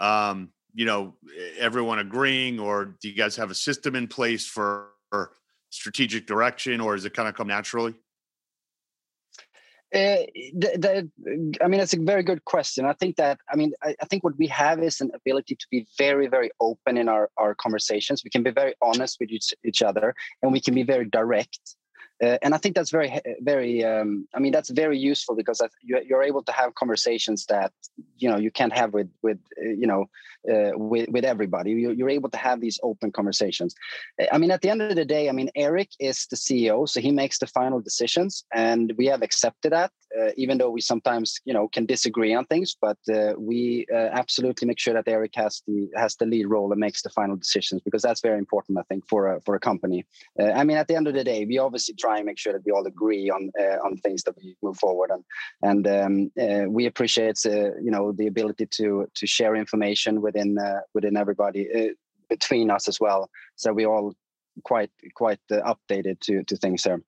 Um, 0.00 0.52
you 0.74 0.86
know, 0.86 1.14
everyone 1.58 1.98
agreeing, 1.98 2.60
or 2.60 2.96
do 3.00 3.08
you 3.08 3.16
guys 3.22 3.36
have 3.36 3.50
a 3.50 3.54
system 3.54 3.94
in 3.94 4.06
place 4.08 4.46
for, 4.46 4.90
for 5.10 5.32
strategic 5.70 6.26
direction, 6.26 6.80
or 6.80 6.94
does 6.96 7.04
it 7.04 7.14
kind 7.14 7.28
of 7.28 7.34
come 7.34 7.48
naturally? 7.48 7.94
Uh, 9.94 10.24
the, 10.54 11.10
I 11.60 11.68
mean, 11.68 11.78
that's 11.78 11.92
a 11.92 12.00
very 12.00 12.22
good 12.22 12.44
question. 12.46 12.86
I 12.86 12.94
think 12.94 13.16
that, 13.16 13.38
I 13.52 13.56
mean, 13.56 13.72
I, 13.82 13.94
I, 14.00 14.06
think 14.06 14.24
what 14.24 14.38
we 14.38 14.46
have 14.46 14.82
is 14.82 15.02
an 15.02 15.10
ability 15.14 15.54
to 15.54 15.66
be 15.70 15.86
very, 15.98 16.28
very 16.28 16.50
open 16.60 16.96
in 16.96 17.10
our, 17.10 17.28
our 17.36 17.54
conversations. 17.54 18.22
We 18.24 18.30
can 18.30 18.42
be 18.42 18.52
very 18.52 18.74
honest 18.80 19.18
with 19.20 19.30
each, 19.30 19.52
each 19.64 19.82
other 19.82 20.14
and 20.42 20.50
we 20.50 20.62
can 20.62 20.74
be 20.74 20.82
very 20.82 21.04
direct 21.04 21.76
uh, 22.22 22.38
and 22.40 22.54
I 22.54 22.58
think 22.58 22.76
that's 22.76 22.90
very, 22.90 23.20
very. 23.40 23.84
Um, 23.84 24.28
I 24.32 24.38
mean, 24.38 24.52
that's 24.52 24.70
very 24.70 24.96
useful 24.96 25.34
because 25.34 25.60
you're 25.82 26.22
able 26.22 26.44
to 26.44 26.52
have 26.52 26.74
conversations 26.76 27.46
that 27.46 27.72
you 28.16 28.30
know 28.30 28.36
you 28.36 28.52
can't 28.52 28.72
have 28.72 28.94
with 28.94 29.10
with 29.22 29.38
uh, 29.60 29.70
you 29.70 29.88
know 29.88 30.08
uh, 30.50 30.70
with 30.74 31.08
with 31.08 31.24
everybody. 31.24 31.72
You're 31.72 32.10
able 32.10 32.30
to 32.30 32.38
have 32.38 32.60
these 32.60 32.78
open 32.82 33.12
conversations. 33.12 33.74
Uh, 34.20 34.26
I 34.32 34.38
mean, 34.38 34.50
at 34.50 34.60
the 34.62 34.70
end 34.70 34.82
of 34.82 34.96
the 34.96 35.04
day, 35.04 35.28
I 35.28 35.32
mean, 35.32 35.50
Erik 35.54 35.90
is 35.98 36.26
the 36.26 36.36
CEO, 36.36 36.88
so 36.88 37.00
he 37.00 37.12
makes 37.12 37.38
the 37.38 37.46
final 37.46 37.80
decisions, 37.80 38.44
and 38.52 38.92
we 38.96 39.06
have 39.06 39.22
accepted 39.22 39.72
that, 39.72 39.90
uh, 40.18 40.30
even 40.36 40.58
though 40.58 40.70
we 40.70 40.80
sometimes 40.80 41.40
you 41.44 41.54
know 41.54 41.68
can 41.68 41.86
disagree 41.86 42.34
on 42.34 42.44
things. 42.46 42.76
But 42.80 42.98
uh, 43.12 43.34
we 43.38 43.86
absolutely 43.92 44.66
make 44.66 44.78
sure 44.78 44.94
that 44.94 45.08
Erik 45.08 45.34
has 45.36 45.62
the 45.66 45.88
has 45.96 46.16
the 46.16 46.26
lead 46.26 46.46
role 46.46 46.72
and 46.72 46.80
makes 46.80 47.02
the 47.02 47.10
final 47.10 47.36
decisions 47.36 47.82
because 47.82 48.02
that's 48.02 48.20
very 48.20 48.38
important, 48.38 48.78
I 48.78 48.82
think, 48.82 49.06
for 49.08 49.34
a 49.34 49.40
for 49.42 49.54
a 49.54 49.60
company. 49.60 50.04
I 50.38 50.64
mean, 50.64 50.76
at 50.76 50.88
the 50.88 50.96
end 50.96 51.08
of 51.08 51.14
the 51.14 51.24
day, 51.24 51.44
we 51.44 51.58
obviously 51.58 51.94
try 51.94 52.16
and 52.16 52.26
make 52.26 52.38
sure 52.38 52.52
that 52.52 52.64
we 52.64 52.72
all 52.72 52.86
agree 52.86 53.30
on 53.30 53.50
uh, 53.60 53.78
on 53.84 53.96
things 53.98 54.22
that 54.24 54.36
we 54.36 54.56
move 54.62 54.76
forward 54.76 55.10
and 55.10 55.24
and 55.62 55.86
um, 55.86 56.30
uh, 56.40 56.68
we 56.68 56.86
appreciate 56.86 57.38
uh, 57.46 57.74
you 57.76 57.90
know 57.90 58.12
the 58.12 58.26
ability 58.26 58.66
to 58.66 59.06
to 59.14 59.26
share 59.26 59.54
information 59.54 60.20
within 60.32 60.58
uh, 60.58 60.80
within 60.94 61.16
everybody 61.16 61.68
uh, 61.72 61.92
between 62.28 62.70
us 62.70 62.88
as 62.88 62.98
well. 63.00 63.30
So 63.56 63.72
we 63.72 63.86
all 63.86 64.14
quite 64.64 64.90
quite 65.14 65.40
uh, 65.50 65.74
updated 65.74 66.20
to 66.20 66.42
to 66.44 66.56
things 66.56 66.82
there. 66.82 67.02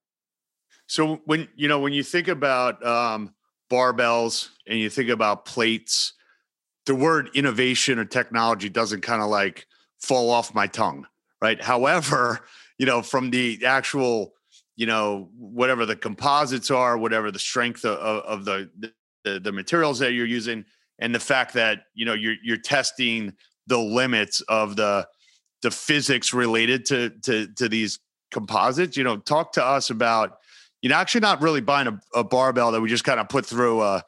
So 0.86 1.20
when 1.24 1.48
you 1.56 1.68
know 1.68 1.80
when 1.80 1.92
you 1.92 2.02
think 2.02 2.28
about 2.28 2.84
um, 2.84 3.34
barbells 3.70 4.50
and 4.66 4.78
you 4.78 4.90
think 4.90 5.10
about 5.10 5.44
plates 5.44 6.14
the 6.86 6.94
word 6.94 7.30
innovation 7.34 7.98
or 7.98 8.04
technology 8.04 8.68
doesn't 8.68 9.00
kind 9.00 9.22
of 9.22 9.30
like 9.30 9.66
fall 10.00 10.30
off 10.30 10.54
my 10.54 10.66
tongue 10.66 11.06
right? 11.44 11.62
However 11.62 12.40
you 12.78 12.86
know 12.86 13.02
from 13.02 13.30
the 13.30 13.64
actual 13.64 14.32
you 14.76 14.86
know 14.86 15.28
whatever 15.38 15.86
the 15.86 15.96
composites 15.96 16.70
are 16.70 16.98
whatever 16.98 17.30
the 17.30 17.38
strength 17.38 17.84
of, 17.84 17.98
of 18.24 18.44
the, 18.44 18.70
the 19.24 19.38
the 19.40 19.52
materials 19.52 19.98
that 20.00 20.12
you're 20.12 20.26
using 20.26 20.64
and 20.98 21.14
the 21.14 21.20
fact 21.20 21.54
that 21.54 21.84
you 21.94 22.04
know 22.04 22.14
you're 22.14 22.36
you're 22.42 22.56
testing 22.56 23.32
the 23.66 23.78
limits 23.78 24.40
of 24.42 24.76
the 24.76 25.06
the 25.62 25.70
physics 25.70 26.34
related 26.34 26.84
to 26.86 27.10
to 27.22 27.46
to 27.54 27.68
these 27.68 27.98
composites 28.30 28.96
you 28.96 29.04
know 29.04 29.16
talk 29.16 29.52
to 29.52 29.64
us 29.64 29.90
about 29.90 30.38
you 30.82 30.88
know 30.88 30.96
actually 30.96 31.20
not 31.20 31.40
really 31.40 31.60
buying 31.60 31.86
a, 31.86 32.00
a 32.14 32.24
barbell 32.24 32.72
that 32.72 32.80
we 32.80 32.88
just 32.88 33.04
kind 33.04 33.20
of 33.20 33.28
put 33.28 33.46
through 33.46 33.80
a 33.80 34.02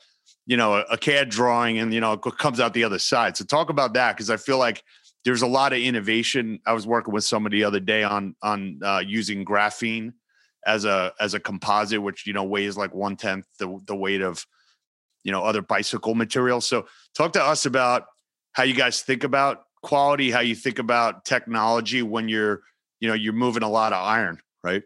you 0.46 0.56
know 0.56 0.74
a, 0.74 0.80
a 0.92 0.98
cad 0.98 1.28
drawing 1.28 1.78
and 1.78 1.92
you 1.92 2.00
know 2.00 2.12
it 2.12 2.22
comes 2.38 2.60
out 2.60 2.72
the 2.72 2.84
other 2.84 2.98
side. 2.98 3.36
So 3.36 3.44
talk 3.44 3.68
about 3.70 3.94
that 3.94 4.16
because 4.16 4.30
i 4.30 4.36
feel 4.36 4.58
like 4.58 4.82
there's 5.24 5.42
a 5.42 5.46
lot 5.46 5.72
of 5.72 5.80
innovation. 5.80 6.60
I 6.66 6.72
was 6.72 6.86
working 6.86 7.12
with 7.12 7.24
somebody 7.24 7.58
the 7.58 7.64
other 7.64 7.80
day 7.80 8.04
on 8.04 8.36
on 8.42 8.78
uh, 8.82 9.02
using 9.04 9.44
graphene 9.44 10.12
as 10.64 10.84
a 10.84 11.12
as 11.20 11.34
a 11.34 11.40
composite, 11.40 12.00
which 12.00 12.26
you 12.26 12.32
know 12.32 12.44
weighs 12.44 12.76
like 12.76 12.94
one 12.94 13.16
tenth 13.16 13.46
the 13.58 13.78
the 13.86 13.96
weight 13.96 14.22
of 14.22 14.46
you 15.26 15.32
know 15.32 15.42
other 15.42 15.60
bicycle 15.60 16.14
materials. 16.14 16.66
So 16.66 16.86
talk 17.14 17.32
to 17.32 17.42
us 17.42 17.66
about 17.66 18.04
how 18.52 18.62
you 18.62 18.74
guys 18.74 19.02
think 19.02 19.24
about 19.24 19.64
quality, 19.82 20.30
how 20.30 20.40
you 20.40 20.54
think 20.54 20.78
about 20.78 21.24
technology 21.24 22.00
when 22.00 22.28
you're 22.28 22.62
you 23.00 23.08
know 23.08 23.14
you're 23.14 23.32
moving 23.32 23.64
a 23.64 23.68
lot 23.68 23.92
of 23.92 24.02
iron, 24.02 24.38
right? 24.62 24.84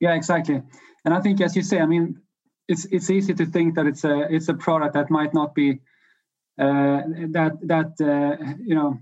Yeah, 0.00 0.14
exactly. 0.14 0.60
And 1.04 1.14
I 1.14 1.20
think, 1.20 1.40
as 1.40 1.54
you 1.54 1.62
say, 1.62 1.78
I 1.78 1.86
mean, 1.86 2.20
it's 2.66 2.84
it's 2.86 3.10
easy 3.10 3.32
to 3.32 3.46
think 3.46 3.76
that 3.76 3.86
it's 3.86 4.02
a 4.02 4.26
it's 4.28 4.48
a 4.48 4.54
product 4.54 4.94
that 4.94 5.08
might 5.08 5.32
not 5.32 5.54
be 5.54 5.78
uh, 6.58 7.02
that 7.36 7.52
that 7.62 7.90
uh, 8.00 8.54
you 8.58 8.74
know 8.74 8.98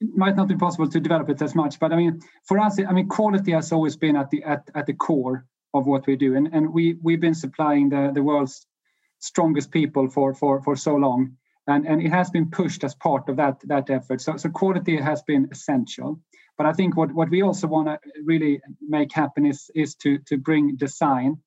might 0.00 0.36
not 0.36 0.48
be 0.48 0.56
possible 0.56 0.88
to 0.88 1.00
develop 1.00 1.28
it 1.28 1.42
as 1.42 1.54
much. 1.54 1.78
But 1.78 1.92
I 1.92 1.96
mean, 1.96 2.20
for 2.44 2.58
us, 2.58 2.80
I 2.80 2.92
mean, 2.92 3.08
quality 3.08 3.52
has 3.52 3.72
always 3.72 3.94
been 3.96 4.16
at 4.16 4.30
the 4.30 4.42
at, 4.42 4.70
at 4.74 4.86
the 4.86 4.94
core 4.94 5.44
of 5.74 5.86
what 5.86 6.06
we 6.06 6.16
do, 6.16 6.36
and 6.36 6.48
and 6.52 6.72
we 6.72 6.96
we've 7.02 7.20
been 7.20 7.34
supplying 7.34 7.88
the 7.90 8.10
the 8.14 8.22
world's 8.22 8.66
strongest 9.18 9.70
people 9.70 10.08
for 10.08 10.34
for 10.34 10.62
for 10.62 10.76
so 10.76 10.94
long, 10.94 11.36
and 11.66 11.86
and 11.86 12.02
it 12.02 12.10
has 12.10 12.30
been 12.30 12.50
pushed 12.50 12.84
as 12.84 12.94
part 12.94 13.28
of 13.28 13.36
that 13.36 13.60
that 13.64 13.90
effort. 13.90 14.20
So 14.20 14.36
so 14.36 14.48
quality 14.48 14.96
has 14.96 15.22
been 15.22 15.48
essential. 15.50 16.20
But 16.56 16.66
I 16.66 16.72
think 16.72 16.96
what 16.96 17.12
what 17.12 17.30
we 17.30 17.42
also 17.42 17.68
want 17.68 17.88
to 17.88 17.98
really 18.24 18.60
make 18.80 19.12
happen 19.12 19.46
is 19.46 19.70
is 19.74 19.94
to 19.96 20.18
to 20.26 20.36
bring 20.36 20.76
design 20.76 21.38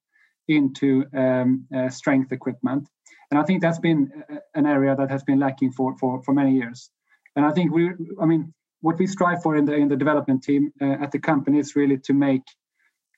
into 0.47 1.05
um, 1.13 1.65
uh, 1.75 1.89
strength 1.89 2.31
equipment, 2.31 2.87
and 3.29 3.39
I 3.39 3.43
think 3.43 3.61
that's 3.61 3.79
been 3.79 4.11
uh, 4.29 4.37
an 4.55 4.65
area 4.65 4.95
that 4.95 5.09
has 5.09 5.23
been 5.23 5.39
lacking 5.39 5.71
for 5.73 5.97
for 5.97 6.21
for 6.23 6.33
many 6.33 6.53
years. 6.53 6.89
And 7.35 7.45
I 7.45 7.51
think 7.51 7.73
we, 7.73 7.91
I 8.21 8.25
mean, 8.25 8.53
what 8.81 8.97
we 8.97 9.07
strive 9.07 9.41
for 9.41 9.55
in 9.55 9.65
the 9.65 9.73
in 9.73 9.87
the 9.87 9.95
development 9.95 10.43
team 10.43 10.71
uh, 10.81 11.03
at 11.03 11.11
the 11.11 11.19
company 11.19 11.59
is 11.59 11.75
really 11.75 11.97
to 11.99 12.13
make 12.13 12.43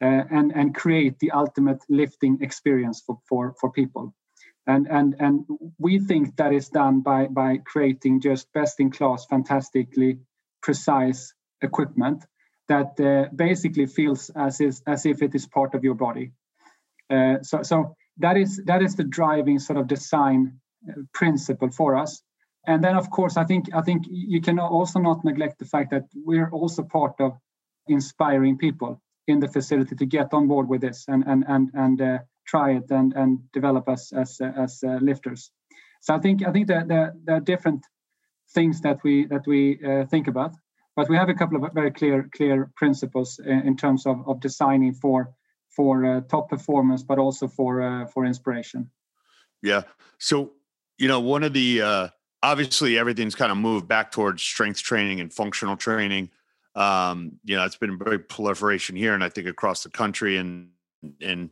uh, 0.04 0.24
and 0.32 0.52
and 0.52 0.76
create 0.76 1.18
the 1.20 1.32
ultimate 1.32 1.82
lifting 1.90 2.38
experience 2.42 3.02
for 3.06 3.18
for 3.30 3.56
for 3.60 3.72
people. 3.72 4.14
And 4.68 4.88
and 4.88 5.16
and 5.20 5.46
we 5.80 6.00
think 6.00 6.36
that 6.36 6.54
is 6.54 6.70
done 6.70 7.02
by 7.02 7.28
by 7.28 7.60
creating 7.66 8.22
just 8.22 8.52
best 8.54 8.80
in 8.80 8.92
class, 8.92 9.26
fantastically 9.26 10.20
precise 10.62 11.34
equipment 11.62 12.26
that 12.68 13.00
uh, 13.00 13.30
basically 13.36 13.86
feels 13.86 14.30
as 14.36 14.60
is 14.62 14.82
as 14.88 15.06
if 15.06 15.22
it 15.22 15.36
is 15.36 15.48
part 15.48 15.74
of 15.76 15.84
your 15.84 15.96
body. 15.96 16.32
Uh, 17.10 17.42
so 17.42 17.64
so 17.64 17.96
that 18.18 18.38
is 18.38 18.62
that 18.66 18.82
is 18.82 18.96
the 18.96 19.04
driving 19.04 19.60
sort 19.60 19.80
of 19.80 19.88
design 19.88 20.60
uh, 20.90 21.02
principle 21.14 21.72
for 21.72 21.96
us 21.96 22.22
and 22.68 22.84
then 22.84 22.96
of 22.96 23.10
course 23.10 23.38
i 23.38 23.44
think 23.44 23.66
i 23.74 23.82
think 23.82 24.04
you 24.10 24.42
can 24.42 24.60
also 24.60 25.00
not 25.00 25.24
neglect 25.26 25.60
the 25.60 25.66
fact 25.66 25.92
that 25.92 26.04
we're 26.16 26.50
also 26.52 26.84
part 26.84 27.16
of 27.20 27.34
inspiring 27.88 28.58
people 28.58 29.02
in 29.28 29.40
the 29.40 29.48
facility 29.48 29.96
to 29.96 30.06
get 30.06 30.34
on 30.34 30.48
board 30.48 30.68
with 30.68 30.82
this 30.82 31.06
and 31.08 31.24
and 31.28 31.44
and 31.48 31.72
and 31.74 32.02
uh, 32.02 32.18
try 32.46 32.72
it 32.72 32.92
and 32.92 33.14
and 33.14 33.40
develop 33.52 33.88
as 33.88 34.12
as 34.16 34.42
as 34.42 34.84
uh, 34.84 35.00
lifters. 35.02 35.52
So 36.02 36.14
i 36.14 36.20
think 36.20 36.46
i 36.46 36.52
think 36.52 36.68
that 36.68 36.88
there, 36.88 37.14
there, 37.24 37.38
are 37.38 37.46
different 37.54 37.86
things 38.54 38.82
that 38.82 38.98
we 39.04 39.26
that 39.28 39.48
we 39.48 39.80
uh, 39.84 40.06
think 40.06 40.28
about 40.28 40.54
but 40.96 41.10
we 41.10 41.16
have 41.16 41.30
a 41.30 41.34
couple 41.34 41.64
of 41.64 41.74
very 41.74 41.92
clear 41.92 42.30
clear 42.36 42.72
principles 42.76 43.40
in, 43.40 43.68
in 43.68 43.78
terms 43.78 44.06
of 44.06 44.28
of 44.28 44.40
designing 44.40 44.94
for 44.94 45.34
for 45.70 46.06
uh, 46.06 46.22
top 46.22 46.50
performance 46.50 47.04
but 47.04 47.18
also 47.20 47.48
for 47.48 47.82
uh, 47.82 48.06
for 48.08 48.26
inspiration. 48.26 48.92
Yeah. 49.62 49.84
So 50.20 50.52
you 50.98 51.08
know 51.08 51.20
one 51.20 51.44
of 51.44 51.54
the 51.54 51.82
uh 51.82 52.08
obviously 52.42 52.98
everything's 52.98 53.36
kind 53.36 53.52
of 53.52 53.58
moved 53.58 53.88
back 53.88 54.12
towards 54.12 54.44
strength 54.44 54.82
training 54.82 55.20
and 55.20 55.34
functional 55.34 55.78
training. 55.78 56.30
Um, 56.76 57.34
you 57.44 57.56
know, 57.56 57.64
it's 57.66 57.78
been 57.78 57.92
a 57.92 58.04
very 58.04 58.20
proliferation 58.20 58.96
here, 58.96 59.14
and 59.14 59.24
I 59.24 59.30
think 59.30 59.48
across 59.48 59.84
the 59.84 59.90
country 59.90 60.38
and 60.38 60.70
and 61.22 61.50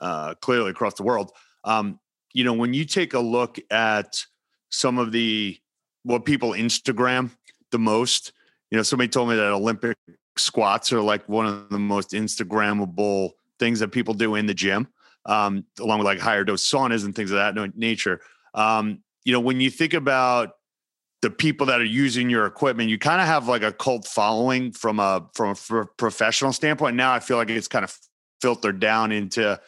uh, 0.00 0.34
clearly 0.34 0.70
across 0.70 0.94
the 0.94 1.02
world. 1.02 1.32
Um, 1.64 2.00
you 2.32 2.44
know, 2.44 2.52
when 2.52 2.74
you 2.74 2.84
take 2.84 3.14
a 3.14 3.20
look 3.20 3.58
at 3.70 4.24
some 4.70 4.98
of 4.98 5.12
the 5.12 5.58
what 6.02 6.24
people 6.24 6.50
Instagram 6.50 7.30
the 7.70 7.78
most, 7.78 8.32
you 8.70 8.76
know, 8.76 8.82
somebody 8.82 9.08
told 9.08 9.28
me 9.28 9.36
that 9.36 9.52
Olympic 9.52 9.96
squats 10.36 10.92
are 10.92 11.00
like 11.00 11.28
one 11.28 11.46
of 11.46 11.70
the 11.70 11.78
most 11.78 12.10
Instagrammable 12.10 13.30
things 13.58 13.80
that 13.80 13.88
people 13.88 14.14
do 14.14 14.34
in 14.34 14.46
the 14.46 14.54
gym, 14.54 14.88
um, 15.26 15.64
along 15.80 15.98
with 15.98 16.06
like 16.06 16.18
HigherDOSE 16.18 16.72
saunas 16.72 17.04
and 17.04 17.14
things 17.14 17.30
of 17.30 17.36
that 17.36 17.76
nature. 17.76 18.20
Um, 18.52 19.02
you 19.24 19.32
know, 19.32 19.40
when 19.40 19.60
you 19.60 19.70
think 19.70 19.94
about 19.94 20.50
the 21.24 21.30
people 21.30 21.64
that 21.64 21.80
are 21.80 21.84
using 21.86 22.28
your 22.28 22.44
equipment, 22.44 22.90
you 22.90 22.98
kind 22.98 23.18
of 23.18 23.26
have 23.26 23.48
like 23.48 23.62
a 23.62 23.72
cult 23.72 24.06
following 24.06 24.70
from 24.72 25.00
a 25.00 25.26
from 25.32 25.56
a 25.70 25.86
professional 25.96 26.52
standpoint. 26.52 26.96
Now 26.96 27.14
I 27.14 27.20
feel 27.20 27.38
like 27.38 27.48
it's 27.48 27.66
kind 27.66 27.82
of 27.82 27.96
filtered 28.42 28.78
down 28.78 29.10
into, 29.10 29.58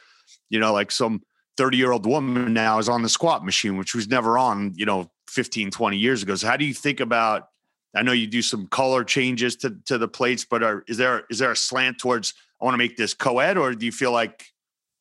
you 0.51 0.61
know, 0.61 0.75
like 0.75 0.91
some 0.91 1.23
30 1.57 1.79
year 1.79 1.93
old 1.93 2.05
woman 2.05 2.53
now 2.53 2.79
is 2.79 2.91
on 2.91 3.01
the 3.01 3.09
squat 3.09 3.43
machine, 3.43 3.79
which 3.79 3.95
was 3.95 4.07
never 4.07 4.37
on, 4.37 4.75
you 4.77 4.85
know, 4.85 5.11
15, 5.31 5.71
20 5.71 5.97
years 5.97 6.23
ago. 6.23 6.35
So 6.35 6.47
how 6.47 6.59
do 6.59 6.67
you 6.67 6.75
think 6.75 7.01
about 7.01 7.49
I 7.95 8.03
know 8.03 8.13
you 8.13 8.27
do 8.27 8.43
some 8.43 8.67
color 8.67 9.03
changes 9.03 9.57
to, 9.57 9.79
to 9.87 9.97
the 9.97 10.09
plates, 10.09 10.45
but 10.45 10.63
are, 10.63 10.85
is 10.87 10.99
there 10.99 11.25
is 11.31 11.39
there 11.39 11.53
a 11.53 11.57
slant 11.57 11.99
towards 11.99 12.35
I 12.61 12.67
want 12.67 12.75
to 12.75 12.79
make 12.79 12.99
this 12.99 13.15
co-ed, 13.15 13.57
or 13.57 13.73
do 13.73 13.87
you 13.87 13.93
feel 13.93 14.13
like 14.13 14.45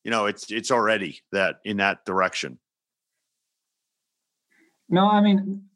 you 0.04 0.10
know 0.10 0.24
it's 0.24 0.50
it's 0.50 0.70
already 0.70 1.20
that 1.32 1.56
in 1.66 1.76
that 1.76 2.06
direction? 2.06 2.58
No, 4.88 5.06
I 5.10 5.20
mean, 5.20 5.66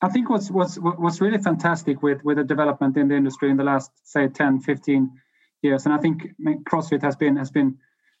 I 0.00 0.08
think 0.08 0.30
what's 0.30 0.50
what's 0.50 0.76
what's 0.76 1.20
really 1.20 1.38
fantastic 1.38 2.02
with 2.02 2.22
with 2.24 2.36
the 2.36 2.44
development 2.44 2.96
in 2.96 3.08
the 3.08 3.16
industry 3.16 3.50
in 3.50 3.56
the 3.56 3.64
last 3.64 3.90
say 4.04 4.28
10, 4.28 4.60
15 4.60 5.10
years, 5.62 5.86
and 5.86 5.94
I 5.94 5.98
think 5.98 6.22
CrossFit 6.70 7.02
has 7.02 7.16
been 7.16 7.36
has 7.36 7.50
been 7.50 7.78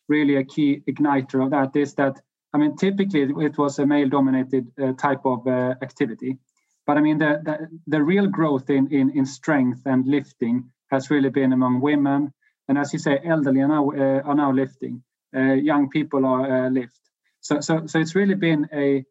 really 0.08 0.36
a 0.36 0.44
key 0.44 0.82
igniter 0.88 1.44
of 1.44 1.50
that. 1.50 1.76
Is 1.76 1.94
that 1.94 2.20
I 2.52 2.58
mean, 2.58 2.76
typically 2.76 3.22
it 3.22 3.58
was 3.58 3.78
a 3.78 3.86
male-dominated 3.86 4.72
uh, 4.82 4.92
type 4.94 5.20
of 5.24 5.46
uh, 5.46 5.74
activity, 5.80 6.38
but 6.84 6.96
I 6.96 7.00
mean 7.00 7.18
the, 7.18 7.40
the, 7.44 7.68
the 7.86 8.02
real 8.02 8.26
growth 8.26 8.70
in, 8.70 8.92
in 8.92 9.16
in 9.16 9.24
strength 9.24 9.82
and 9.86 10.04
lifting 10.06 10.70
has 10.90 11.10
really 11.10 11.30
been 11.30 11.52
among 11.52 11.80
women, 11.80 12.32
and 12.66 12.76
as 12.76 12.92
you 12.92 12.98
say, 12.98 13.20
elderly 13.24 13.60
are 13.60 13.68
now 13.68 13.90
uh, 13.90 14.22
are 14.24 14.34
now 14.34 14.50
lifting. 14.50 15.02
Uh, 15.36 15.52
young 15.52 15.90
people 15.90 16.26
are 16.26 16.66
uh, 16.66 16.70
lift. 16.70 16.98
So 17.40 17.60
so 17.60 17.86
so 17.86 18.00
it's 18.00 18.16
really 18.16 18.34
been 18.34 18.68
a 18.72 19.04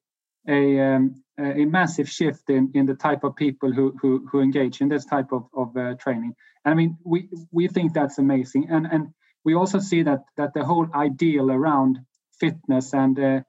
a, 0.48 0.80
um, 0.80 1.24
a 1.39 1.66
massive 1.66 2.10
shift 2.10 2.50
in, 2.50 2.72
in 2.74 2.86
the 2.86 2.96
type 2.96 3.24
of 3.24 3.36
people 3.36 3.72
who, 3.72 3.96
who, 4.01 4.27
who 4.32 4.39
engage 4.42 4.82
in 4.82 4.89
this 4.89 5.06
type 5.06 5.32
of, 5.32 5.48
of 5.54 5.75
uh, 5.75 5.96
training. 5.96 6.34
And 6.63 6.72
I 6.72 6.75
mean, 6.75 6.98
we, 7.04 7.30
we 7.51 7.68
think 7.68 7.94
that's 7.94 8.18
amazing. 8.18 8.68
And, 8.70 8.88
and 8.89 9.08
we 9.44 9.56
also 9.56 9.80
see 9.80 10.04
that, 10.04 10.24
that 10.38 10.54
the 10.54 10.66
whole 10.66 10.88
ideal 10.94 11.51
around 11.51 12.00
fitness 12.39 12.94
and 12.94 13.20
uh, 13.20 13.42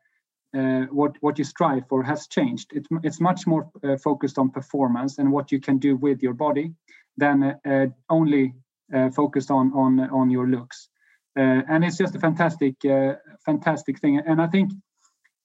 uh, 0.56 0.86
what, 0.90 1.16
what 1.20 1.38
you 1.38 1.44
strive 1.44 1.86
for 1.88 2.02
has 2.02 2.26
changed. 2.26 2.70
It's, 2.72 2.88
it's 3.02 3.20
much 3.20 3.46
more 3.46 3.70
uh, 3.84 3.96
focused 3.96 4.38
on 4.38 4.50
performance 4.50 5.18
and 5.18 5.30
what 5.30 5.52
you 5.52 5.60
can 5.60 5.78
do 5.78 5.96
with 5.96 6.22
your 6.22 6.34
body 6.34 6.72
than 7.16 7.58
uh, 7.66 7.86
only 8.08 8.54
uh, 8.94 9.10
focused 9.10 9.50
on, 9.50 9.72
on, 9.72 10.00
on 10.00 10.30
your 10.30 10.48
looks. 10.48 10.88
and 11.36 11.84
it's 11.84 11.98
just 11.98 12.16
a 12.16 12.18
fantastic, 12.18 12.74
fantastic 13.44 14.00
thing. 14.00 14.20
And 14.26 14.40
I 14.40 14.46
think 14.48 14.72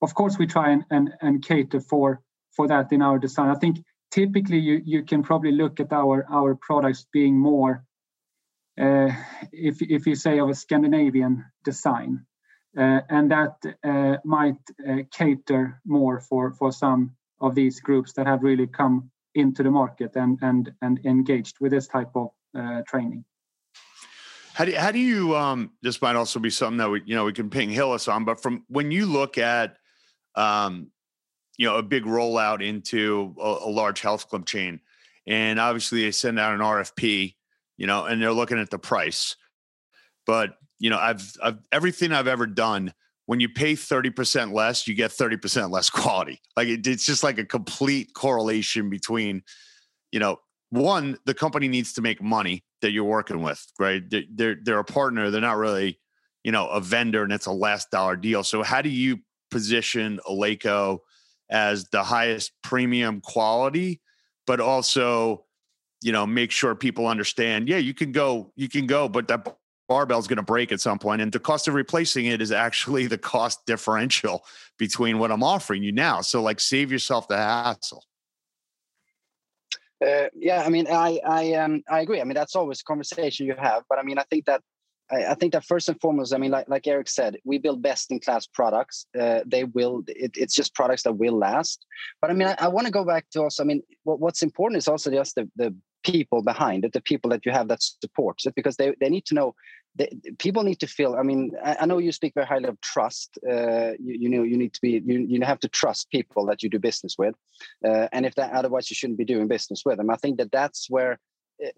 of 0.04 0.14
course 0.14 0.38
we 0.38 0.46
try 0.46 0.70
and, 0.74 0.84
and, 0.90 1.06
and 1.20 1.42
cater 1.42 1.80
for 1.80 2.20
for 2.56 2.68
that 2.68 2.92
in 2.92 3.02
our 3.02 3.18
design. 3.18 3.48
I 3.48 3.58
think 3.58 3.76
typically 4.10 4.58
you 4.58 4.80
you 4.84 5.02
can 5.10 5.22
probably 5.22 5.52
look 5.52 5.80
at 5.80 5.92
our 5.92 6.26
our 6.30 6.54
products 6.54 7.06
being 7.12 7.36
more 7.38 7.84
uh, 8.84 9.10
if 9.52 9.82
if 9.82 10.06
you 10.06 10.14
say 10.14 10.38
of 10.38 10.48
a 10.48 10.54
scandinavian 10.54 11.44
design 11.64 12.26
uh, 12.78 13.00
and 13.08 13.30
that 13.30 13.56
uh, 13.92 14.16
might 14.24 14.62
uh, 14.88 15.02
cater 15.10 15.80
more 15.84 16.20
for 16.20 16.52
for 16.52 16.70
some 16.72 17.16
of 17.40 17.54
these 17.54 17.80
groups 17.80 18.12
that 18.14 18.26
have 18.26 18.42
really 18.42 18.66
come 18.66 19.10
into 19.34 19.62
the 19.62 19.70
market 19.70 20.12
and 20.16 20.38
and 20.42 20.72
and 20.82 21.00
engaged 21.04 21.56
with 21.60 21.72
this 21.72 21.88
type 21.88 22.10
of 22.14 22.28
uh, 22.58 22.82
training. 22.86 23.24
How 24.54 24.64
do, 24.64 24.76
how 24.76 24.92
do 24.92 25.00
you 25.00 25.36
um 25.36 25.72
this 25.82 26.00
might 26.00 26.16
also 26.16 26.38
be 26.38 26.50
something 26.50 26.78
that 26.78 26.90
we 26.90 27.02
you 27.04 27.16
know 27.16 27.24
we 27.24 27.32
can 27.32 27.50
ping 27.50 27.70
hillis 27.70 28.06
on 28.06 28.24
but 28.24 28.40
from 28.40 28.62
when 28.68 28.92
you 28.92 29.06
look 29.06 29.36
at 29.38 29.78
um, 30.36 30.90
you 31.56 31.66
know, 31.66 31.76
a 31.76 31.82
big 31.82 32.04
rollout 32.04 32.66
into 32.66 33.34
a, 33.40 33.56
a, 33.64 33.70
large 33.70 34.00
health 34.00 34.28
club 34.28 34.46
chain. 34.46 34.80
And 35.26 35.60
obviously 35.60 36.02
they 36.02 36.10
send 36.10 36.38
out 36.38 36.54
an 36.54 36.60
RFP, 36.60 37.34
you 37.76 37.86
know, 37.86 38.04
and 38.04 38.20
they're 38.20 38.32
looking 38.32 38.58
at 38.58 38.70
the 38.70 38.78
price. 38.78 39.36
But, 40.26 40.56
you 40.78 40.90
know, 40.90 40.98
I've, 40.98 41.32
I've 41.42 41.58
everything 41.70 42.12
I've 42.12 42.26
ever 42.26 42.46
done, 42.46 42.92
when 43.26 43.40
you 43.40 43.48
pay 43.48 43.74
30% 43.74 44.52
less, 44.52 44.86
you 44.86 44.94
get 44.94 45.10
30% 45.10 45.70
less 45.70 45.90
quality. 45.90 46.40
Like 46.56 46.68
it, 46.68 46.86
it's 46.86 47.06
just 47.06 47.22
like 47.22 47.38
a 47.38 47.44
complete 47.44 48.12
correlation 48.14 48.90
between, 48.90 49.42
you 50.12 50.20
know, 50.20 50.40
one, 50.70 51.18
the 51.24 51.34
company 51.34 51.68
needs 51.68 51.92
to 51.94 52.02
make 52.02 52.20
money 52.20 52.64
that 52.82 52.90
you're 52.90 53.04
working 53.04 53.42
with, 53.42 53.64
right? 53.78 54.02
They're, 54.08 54.24
they're, 54.34 54.56
they're 54.62 54.78
a 54.80 54.84
partner. 54.84 55.30
They're 55.30 55.40
not 55.40 55.56
really, 55.56 56.00
you 56.42 56.52
know, 56.52 56.68
a 56.68 56.80
vendor 56.80 57.22
and 57.22 57.32
it's 57.32 57.46
a 57.46 57.52
last 57.52 57.90
dollar 57.90 58.16
deal. 58.16 58.42
So 58.42 58.62
how 58.62 58.82
do 58.82 58.88
you 58.88 59.20
position 59.54 60.18
Eleiko 60.28 60.98
as 61.48 61.84
the 61.90 62.02
highest 62.02 62.50
premium 62.62 63.20
quality, 63.20 64.00
but 64.46 64.58
also, 64.60 65.44
you 66.02 66.10
know, 66.10 66.26
make 66.26 66.50
sure 66.50 66.74
people 66.74 67.06
understand, 67.06 67.68
yeah, 67.68 67.76
you 67.76 67.94
can 67.94 68.10
go, 68.10 68.52
you 68.56 68.68
can 68.68 68.86
go, 68.86 69.08
but 69.08 69.28
that 69.28 69.56
barbell 69.88 70.18
is 70.18 70.26
going 70.26 70.38
to 70.38 70.42
break 70.42 70.72
at 70.72 70.80
some 70.80 70.98
point 70.98 71.20
and 71.22 71.30
the 71.30 71.38
cost 71.38 71.68
of 71.68 71.74
replacing 71.74 72.26
it 72.26 72.40
is 72.40 72.50
actually 72.50 73.06
the 73.06 73.18
cost 73.18 73.66
differential 73.66 74.42
between 74.78 75.18
what 75.18 75.30
i'm 75.30 75.42
offering 75.42 75.82
you 75.82 75.92
now. 75.92 76.22
So 76.22 76.42
like 76.42 76.58
save 76.58 76.90
yourself 76.90 77.28
the 77.28 77.36
hassle. 77.36 78.02
Uh, 80.04 80.28
yeah 80.34 80.62
i 80.66 80.70
mean 80.70 80.86
i 80.90 81.20
i 81.26 81.52
um 81.52 81.82
i 81.88 82.00
agree. 82.00 82.20
I 82.20 82.24
mean 82.24 82.34
that's 82.34 82.56
always 82.56 82.80
a 82.80 82.84
conversation 82.84 83.46
you 83.46 83.54
have 83.58 83.82
but 83.88 83.98
i 83.98 84.02
mean 84.02 84.18
i 84.18 84.24
think 84.30 84.46
that 84.46 84.62
I, 85.14 85.32
I, 85.32 85.34
think 85.34 85.52
that 85.52 85.64
first 85.64 85.88
and 85.88 86.00
foremost, 86.00 86.34
I 86.34 86.38
mean, 86.38 86.50
like 86.50 86.68
like 86.68 86.86
Erik 86.86 87.08
said, 87.08 87.36
we 87.44 87.58
build 87.58 87.82
best 87.82 88.10
in 88.10 88.20
class 88.20 88.46
products. 88.46 89.06
Uh, 89.18 89.40
they 89.46 89.64
will. 89.64 90.02
It, 90.08 90.32
it's 90.36 90.54
just 90.54 90.74
products 90.74 91.02
that 91.04 91.12
will 91.12 91.38
last. 91.38 91.86
But 92.20 92.30
I 92.30 92.34
mean, 92.34 92.48
I, 92.48 92.56
I 92.58 92.68
want 92.68 92.86
to 92.86 92.92
go 92.92 93.04
back 93.04 93.26
to 93.30 93.42
also. 93.42 93.62
I 93.62 93.66
mean, 93.66 93.82
what, 94.04 94.20
what's 94.20 94.42
important 94.42 94.78
is 94.78 94.88
also 94.88 95.10
just 95.10 95.34
the 95.34 95.48
the 95.56 95.74
people 96.02 96.42
behind 96.42 96.84
it, 96.84 96.92
the 96.92 97.00
people 97.00 97.30
that 97.30 97.46
you 97.46 97.52
have 97.52 97.68
that 97.68 97.82
supports 97.82 98.46
it, 98.46 98.54
because 98.54 98.76
they 98.76 98.94
they 99.00 99.08
need 99.08 99.26
to 99.26 99.34
know. 99.34 99.54
They, 99.96 100.08
people 100.40 100.64
need 100.64 100.80
to 100.80 100.88
feel. 100.88 101.14
I 101.14 101.22
mean, 101.22 101.52
I, 101.62 101.76
I 101.80 101.86
know 101.86 101.98
you 101.98 102.10
speak 102.10 102.34
very 102.34 102.46
highly 102.46 102.68
of 102.68 102.80
trust. 102.80 103.38
Uh, 103.48 103.92
you, 104.00 104.14
you 104.22 104.28
know, 104.28 104.42
you 104.42 104.56
need 104.56 104.74
to 104.74 104.80
be. 104.80 105.02
You 105.04 105.20
you 105.20 105.40
have 105.42 105.60
to 105.60 105.68
trust 105.68 106.10
people 106.10 106.46
that 106.46 106.62
you 106.62 106.68
do 106.68 106.80
business 106.80 107.14
with, 107.16 107.34
uh, 107.86 108.08
and 108.12 108.26
if 108.26 108.34
that 108.34 108.52
otherwise 108.52 108.90
you 108.90 108.96
shouldn't 108.96 109.18
be 109.18 109.24
doing 109.24 109.46
business 109.46 109.82
with 109.84 109.98
them. 109.98 110.10
I 110.10 110.16
think 110.16 110.38
that 110.38 110.50
that's 110.50 110.90
where 110.90 111.20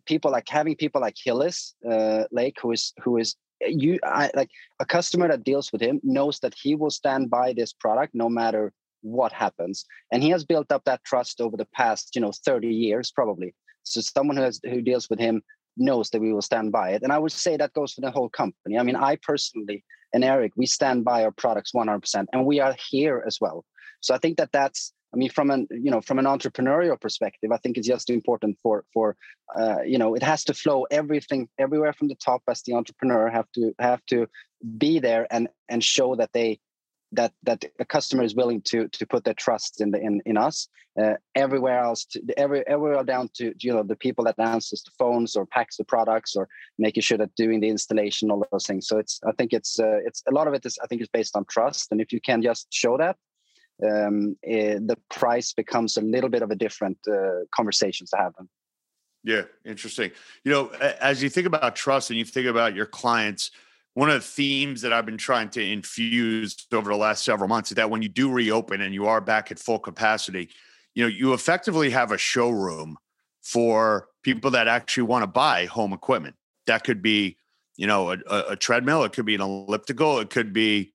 people 0.07 0.31
like 0.31 0.49
having 0.49 0.77
people 0.77 1.01
like 1.01 1.17
Hillis 1.23 1.75
uh, 1.89 2.25
Lake, 2.31 2.57
who 2.61 2.73
is 2.73 2.93
who 3.03 3.17
is 3.19 3.37
eh, 3.63 3.69
you 3.71 3.99
I, 4.05 4.31
like 4.35 4.51
a 4.81 4.87
customer 4.87 5.29
that 5.29 5.45
deals 5.45 5.73
with 5.73 5.81
him 5.81 6.01
knows 6.03 6.41
that 6.41 6.55
he 6.61 6.75
will 6.75 6.91
stand 6.91 7.31
by 7.31 7.53
this 7.53 7.73
product 7.73 8.15
no 8.15 8.29
matter 8.29 8.73
what 9.03 9.33
happens, 9.33 9.85
and 10.13 10.23
he 10.23 10.31
has 10.31 10.45
built 10.45 10.73
up 10.73 10.85
that 10.85 11.05
trust 11.05 11.41
over 11.41 11.57
the 11.57 11.69
past 11.75 12.15
you 12.15 12.21
know 12.21 12.33
30 12.45 12.69
years 12.69 13.11
probably. 13.11 13.55
So 13.83 14.01
someone 14.01 14.37
who 14.37 14.43
has 14.43 14.61
who 14.65 14.83
deals 14.83 15.09
with 15.09 15.19
him 15.19 15.43
knows 15.77 16.11
that 16.11 16.21
we 16.21 16.33
will 16.33 16.43
stand 16.43 16.73
by 16.73 16.91
it, 16.91 17.03
and 17.03 17.13
I 17.13 17.19
would 17.19 17.33
say 17.33 17.57
that 17.57 17.73
goes 17.73 17.93
for 17.93 18.01
the 18.01 18.11
whole 18.11 18.29
company. 18.31 18.79
I 18.79 18.83
mean, 18.83 18.97
I 18.97 19.17
personally 19.17 19.85
and 20.13 20.25
Erik, 20.25 20.53
we 20.57 20.67
stand 20.67 21.05
by 21.05 21.25
our 21.25 21.31
products 21.31 21.73
100%, 21.73 22.27
and 22.33 22.47
we 22.47 22.61
are 22.61 22.75
here 22.91 23.23
as 23.27 23.39
well. 23.41 23.65
So 24.01 24.15
I 24.15 24.19
think 24.19 24.39
that 24.39 24.53
that's 24.53 24.93
I 25.17 25.19
mean, 25.19 25.31
from 25.31 25.51
an 25.51 25.67
you 25.71 25.91
know 25.91 26.03
from 26.03 26.19
an 26.19 26.27
entrepreneurial 26.27 27.01
perspective, 27.01 27.51
I 27.51 27.57
think 27.57 27.79
it's 27.79 27.89
just 27.89 28.11
important 28.11 28.59
for 28.63 28.85
for 28.93 29.17
uh, 29.59 29.81
you 29.83 29.97
know 29.97 30.15
it 30.15 30.23
has 30.23 30.45
to 30.45 30.55
flow 30.55 30.85
everything 30.91 31.49
everywhere 31.59 31.95
from 31.95 32.09
the 32.09 32.17
top 32.17 32.43
as 32.49 32.63
the 32.63 32.75
entrepreneur 32.75 33.31
have 33.31 33.51
to 33.53 33.75
have 33.79 34.05
to 34.07 34.29
be 34.77 34.99
there 34.99 35.27
and 35.31 35.49
and 35.71 35.83
show 35.83 36.17
that 36.17 36.35
they 36.35 36.61
that 37.13 37.33
that 37.45 37.65
a 37.81 37.87
customer 37.87 38.25
is 38.25 38.35
willing 38.35 38.61
to 38.63 38.89
to 38.89 39.07
put 39.07 39.25
their 39.25 39.35
trust 39.35 39.81
in 39.81 39.91
the 39.91 39.99
in 39.99 40.21
in 40.27 40.37
us. 40.37 40.69
Uh, 41.03 41.13
everywhere 41.35 41.79
else 41.79 42.07
to 42.07 42.21
every 42.39 42.67
everywhere 42.67 43.05
down 43.05 43.29
to 43.35 43.53
you 43.59 43.73
know 43.73 43.83
the 43.83 43.97
people 43.97 44.25
that 44.25 44.39
answers 44.39 44.83
the 44.83 44.91
phones 44.99 45.37
or 45.37 45.45
packs 45.45 45.77
the 45.77 45.85
products 45.85 46.35
or 46.35 46.49
making 46.79 47.03
sure 47.03 47.19
that 47.19 47.35
doing 47.37 47.61
the 47.61 47.69
installation 47.69 48.31
all 48.31 48.47
those 48.51 48.67
things. 48.67 48.87
So 48.87 48.99
it's 48.99 49.21
i 49.27 49.33
think 49.33 49.53
it's 49.53 49.79
uh, 49.79 49.99
it's 50.07 50.23
a 50.29 50.33
lot 50.33 50.49
of 50.49 50.55
it 50.55 50.65
is 50.67 50.79
i 50.83 50.87
think 50.87 51.01
is 51.01 51.09
based 51.09 51.37
on 51.37 51.45
trust. 51.47 51.91
And 51.91 52.01
if 52.03 52.13
you 52.13 52.21
can 52.21 52.43
just 52.43 52.67
show 52.71 52.99
that 52.99 53.17
um, 53.85 54.37
it, 54.43 54.77
eh, 54.77 54.79
the 54.81 54.97
price 55.11 55.53
becomes 55.53 55.97
a 55.97 56.01
little 56.01 56.31
bit 56.31 56.43
of 56.43 56.51
a 56.51 56.57
different 56.57 56.99
uh, 57.11 57.45
conversation 57.55 58.07
to 58.07 58.17
have. 58.17 58.33
Yeah, 59.25 59.43
interesting. 59.65 60.13
You 60.45 60.53
know, 60.53 60.69
as 61.01 61.23
you 61.23 61.29
think 61.29 61.47
about 61.47 61.75
trust 61.75 62.11
and 62.11 62.19
you 62.19 62.25
think 62.25 62.47
about 62.47 62.75
your 62.75 62.87
clients, 62.87 63.51
one 63.95 64.09
of 64.09 64.15
the 64.15 64.21
themes 64.21 64.83
that 64.83 64.93
I've 64.93 65.07
been 65.07 65.17
trying 65.17 65.49
to 65.51 65.63
infuse 65.63 66.67
over 66.73 66.91
the 66.91 66.97
last 66.97 67.25
several 67.25 67.49
months 67.49 67.71
is 67.71 67.77
that 67.77 67.91
when 67.91 68.03
you 68.03 68.09
do 68.09 68.31
reopen 68.31 68.83
and 68.83 68.95
you 68.95 69.07
are 69.07 69.21
back 69.21 69.51
at 69.51 69.59
full 69.59 69.79
capacity, 69.79 70.51
you 70.95 71.03
know, 71.03 71.09
you 71.09 71.33
effectively 71.33 71.91
have 71.91 72.13
a 72.13 72.19
showroom 72.19 72.99
for 73.43 74.09
people 74.23 74.51
that 74.51 74.69
actually 74.69 75.05
want 75.05 75.23
to 75.23 75.27
buy 75.27 75.67
home 75.67 75.93
equipment. 75.93 76.37
That 76.67 76.85
could 76.85 77.01
be, 77.01 77.39
you 77.77 77.87
know, 77.87 78.11
a, 78.11 78.19
a 78.51 78.57
treadmill, 78.57 79.03
it 79.05 79.13
could 79.13 79.27
be 79.27 79.35
an 79.35 79.41
elliptical, 79.41 80.19
it 80.21 80.31
could 80.31 80.53
be 80.53 80.93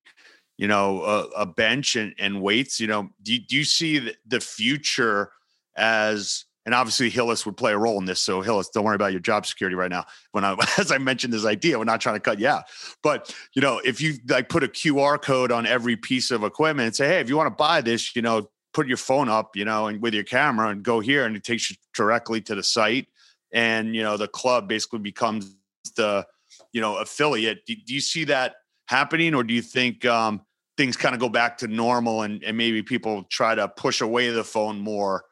you 0.62 0.68
know, 0.68 1.02
a, 1.02 1.42
a 1.42 1.46
bench 1.48 1.96
and, 1.96 2.14
and 2.20 2.40
weights, 2.40 2.80
you 2.80 2.86
know, 2.86 3.10
do, 3.24 3.40
do 3.40 3.56
you 3.56 3.64
see 3.64 4.14
the, 4.28 4.40
future 4.40 5.32
as, 5.76 6.46
and 6.68 6.76
obviously 6.76 7.10
Hillis 7.10 7.48
would 7.48 7.58
play 7.58 7.72
a 7.72 7.78
role 7.80 7.98
in 7.98 8.06
this. 8.06 8.22
So 8.22 8.42
Hillis, 8.42 8.70
don't 8.70 8.84
worry 8.84 8.94
about 8.94 9.12
your 9.12 9.22
job 9.22 9.48
security 9.48 9.76
right 9.76 9.90
now. 9.90 10.06
When 10.34 10.46
I, 10.46 10.56
as 10.78 10.92
I 10.92 11.00
mentioned 11.00 11.34
this 11.34 11.48
idea, 11.48 11.80
we're 11.80 11.86
not 11.86 12.00
trying 12.00 12.14
to 12.14 12.20
cut 12.20 12.40
you 12.40 12.48
out, 12.48 12.66
but 13.02 13.36
you 13.56 13.62
know, 13.64 13.82
if 13.84 14.02
you 14.02 14.18
like 14.30 14.50
put 14.50 14.64
a 14.64 14.68
QR 14.68 15.20
code 15.20 15.52
on 15.52 15.66
every 15.66 15.96
piece 15.96 16.30
of 16.30 16.44
equipment 16.44 16.86
and 16.86 16.96
say, 16.96 17.08
Hey, 17.08 17.20
if 17.22 17.28
you 17.28 17.36
want 17.36 17.48
to 17.48 17.56
buy 17.56 17.82
this, 17.82 18.16
you 18.16 18.22
know, 18.22 18.48
put 18.72 18.88
your 18.88 18.98
phone 18.98 19.30
up, 19.30 19.56
you 19.56 19.66
know, 19.66 19.88
and 19.88 20.00
with 20.00 20.14
your 20.14 20.24
camera 20.24 20.70
and 20.70 20.84
go 20.84 21.00
here 21.00 21.26
and 21.26 21.36
it 21.36 21.44
takes 21.44 21.72
you 21.72 21.76
directly 21.96 22.40
to 22.42 22.54
the 22.54 22.64
site. 22.64 23.08
And, 23.52 23.96
you 23.96 24.04
know, 24.04 24.16
the 24.16 24.28
club 24.28 24.70
basically 24.70 25.00
becomes 25.00 25.56
the, 25.96 26.28
you 26.72 26.82
know, 26.82 26.98
affiliate. 26.98 27.66
Do, 27.66 27.74
do 27.76 27.96
you 27.96 28.00
see 28.00 28.26
that 28.26 28.58
happening 28.86 29.34
or 29.34 29.44
do 29.44 29.56
you 29.56 29.64
think, 29.64 30.06
um, 30.06 30.42
things 30.78 30.98
kind 30.98 31.14
of 31.14 31.22
go 31.22 31.30
back 31.30 31.58
to 31.60 31.68
normal 31.68 32.24
and, 32.24 32.44
and 32.44 32.58
maybe 32.58 32.82
people 32.82 33.24
try 33.30 33.56
to 33.56 33.68
push 33.68 34.02
away 34.02 34.30
the 34.30 34.44
phone 34.44 34.80
more 34.80 35.24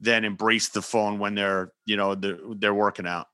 than 0.00 0.24
embrace 0.24 0.68
the 0.68 0.82
phone 0.82 1.18
when 1.18 1.34
they're 1.34 1.72
you 1.86 1.96
know 1.96 2.14
they're, 2.14 2.38
they're 2.58 2.74
working 2.74 3.06
out. 3.06 3.26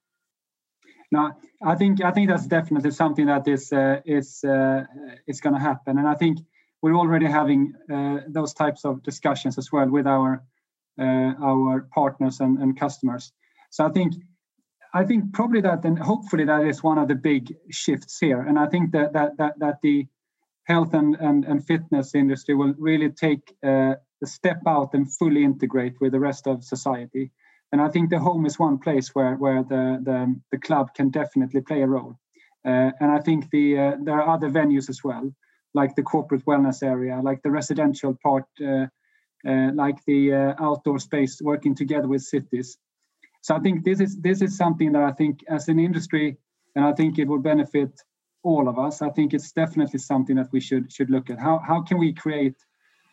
No 1.10 1.32
i 1.64 1.74
think 1.74 2.02
i 2.02 2.10
think 2.10 2.28
that's 2.28 2.46
definitely 2.46 2.90
something 2.90 3.26
that 3.26 3.46
is 3.46 3.72
uh, 3.72 4.00
is 4.04 4.44
uh, 4.44 4.84
is 5.26 5.40
going 5.40 5.54
to 5.54 5.60
happen. 5.60 5.98
And 5.98 6.08
i 6.08 6.14
think 6.14 6.38
we're 6.82 6.96
already 6.96 7.26
having 7.26 7.72
uh, 7.92 8.18
those 8.28 8.52
types 8.52 8.84
of 8.84 9.02
discussions 9.02 9.56
as 9.58 9.70
well 9.70 9.88
with 9.88 10.06
our 10.06 10.42
uh, 10.98 11.32
our 11.42 11.88
partners 11.94 12.40
and, 12.40 12.58
and 12.58 12.78
customers. 12.78 13.32
So 13.70 13.86
i 13.86 13.90
think 13.90 14.14
i 14.94 15.04
think 15.04 15.32
probably 15.32 15.60
that 15.62 15.84
and 15.84 15.98
hopefully 15.98 16.44
that 16.44 16.66
is 16.66 16.82
one 16.82 16.98
of 16.98 17.08
the 17.08 17.14
big 17.14 17.54
shifts 17.70 18.18
here. 18.18 18.40
And 18.40 18.58
i 18.58 18.66
think 18.66 18.92
that 18.92 19.12
that 19.12 19.36
that, 19.38 19.58
that 19.58 19.76
the 19.82 20.06
health 20.64 20.94
and, 20.94 21.16
and, 21.16 21.44
and 21.44 21.66
fitness 21.66 22.14
industry 22.14 22.54
will 22.54 22.74
really 22.78 23.10
take 23.10 23.54
uh, 23.64 23.94
a 24.22 24.26
step 24.26 24.60
out 24.66 24.94
and 24.94 25.12
fully 25.12 25.42
integrate 25.44 26.00
with 26.00 26.12
the 26.12 26.20
rest 26.20 26.46
of 26.46 26.64
society. 26.64 27.30
And 27.72 27.80
I 27.80 27.88
think 27.88 28.10
the 28.10 28.18
home 28.18 28.46
is 28.46 28.58
one 28.58 28.78
place 28.78 29.14
where, 29.14 29.34
where 29.34 29.62
the, 29.62 29.98
the, 30.02 30.40
the 30.52 30.58
club 30.58 30.94
can 30.94 31.10
definitely 31.10 31.62
play 31.62 31.82
a 31.82 31.86
role. 31.86 32.16
Uh, 32.64 32.92
and 33.00 33.10
I 33.10 33.18
think 33.18 33.50
the 33.50 33.78
uh, 33.78 33.96
there 34.04 34.20
are 34.20 34.34
other 34.34 34.48
venues 34.48 34.88
as 34.88 35.02
well, 35.02 35.34
like 35.74 35.96
the 35.96 36.02
corporate 36.02 36.44
wellness 36.44 36.82
area, 36.82 37.20
like 37.20 37.42
the 37.42 37.50
residential 37.50 38.16
part, 38.22 38.44
uh, 38.64 38.86
uh, 39.48 39.70
like 39.74 39.96
the 40.06 40.54
outdoor 40.60 41.00
space, 41.00 41.40
working 41.42 41.74
together 41.74 42.06
with 42.06 42.22
cities. 42.22 42.78
So 43.40 43.56
I 43.56 43.58
think 43.58 43.84
this 43.84 44.00
is 44.00 44.16
this 44.20 44.42
is 44.42 44.56
something 44.56 44.92
that 44.92 45.02
I 45.02 45.10
think 45.10 45.40
as 45.48 45.68
an 45.68 45.80
industry, 45.80 46.36
and 46.76 46.84
I 46.84 46.92
think 46.92 47.18
it 47.18 47.26
will 47.26 47.40
benefit 47.40 47.90
all 48.42 48.68
of 48.68 48.78
us, 48.78 49.02
I 49.02 49.10
think 49.10 49.34
it's 49.34 49.52
definitely 49.52 49.98
something 49.98 50.36
that 50.36 50.52
we 50.52 50.60
should 50.60 50.92
should 50.92 51.10
look 51.10 51.30
at. 51.30 51.38
How 51.38 51.58
how 51.58 51.82
can 51.82 51.98
we 51.98 52.12
create 52.12 52.56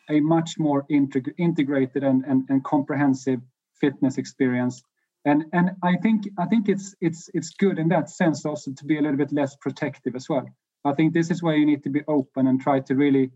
a 0.08 0.20
much 0.20 0.58
more 0.58 0.84
integ- 0.90 1.34
integrated 1.38 2.02
and, 2.02 2.24
and, 2.24 2.44
and 2.48 2.64
comprehensive 2.64 3.40
fitness 3.80 4.18
experience? 4.18 4.82
And 5.24 5.44
and 5.52 5.70
I 5.82 5.96
think 5.96 6.28
I 6.38 6.46
think 6.46 6.68
it's 6.68 6.94
it's 7.00 7.30
it's 7.34 7.50
good 7.50 7.78
in 7.78 7.88
that 7.88 8.10
sense 8.10 8.44
also 8.44 8.72
to 8.72 8.84
be 8.84 8.98
a 8.98 9.02
little 9.02 9.18
bit 9.18 9.32
less 9.32 9.56
protective 9.56 10.16
as 10.16 10.28
well. 10.28 10.46
I 10.84 10.94
think 10.94 11.12
this 11.12 11.30
is 11.30 11.42
where 11.42 11.56
you 11.56 11.66
need 11.66 11.82
to 11.84 11.90
be 11.90 12.02
open 12.08 12.46
and 12.46 12.60
try 12.60 12.80
to 12.80 12.94
really 12.94 13.30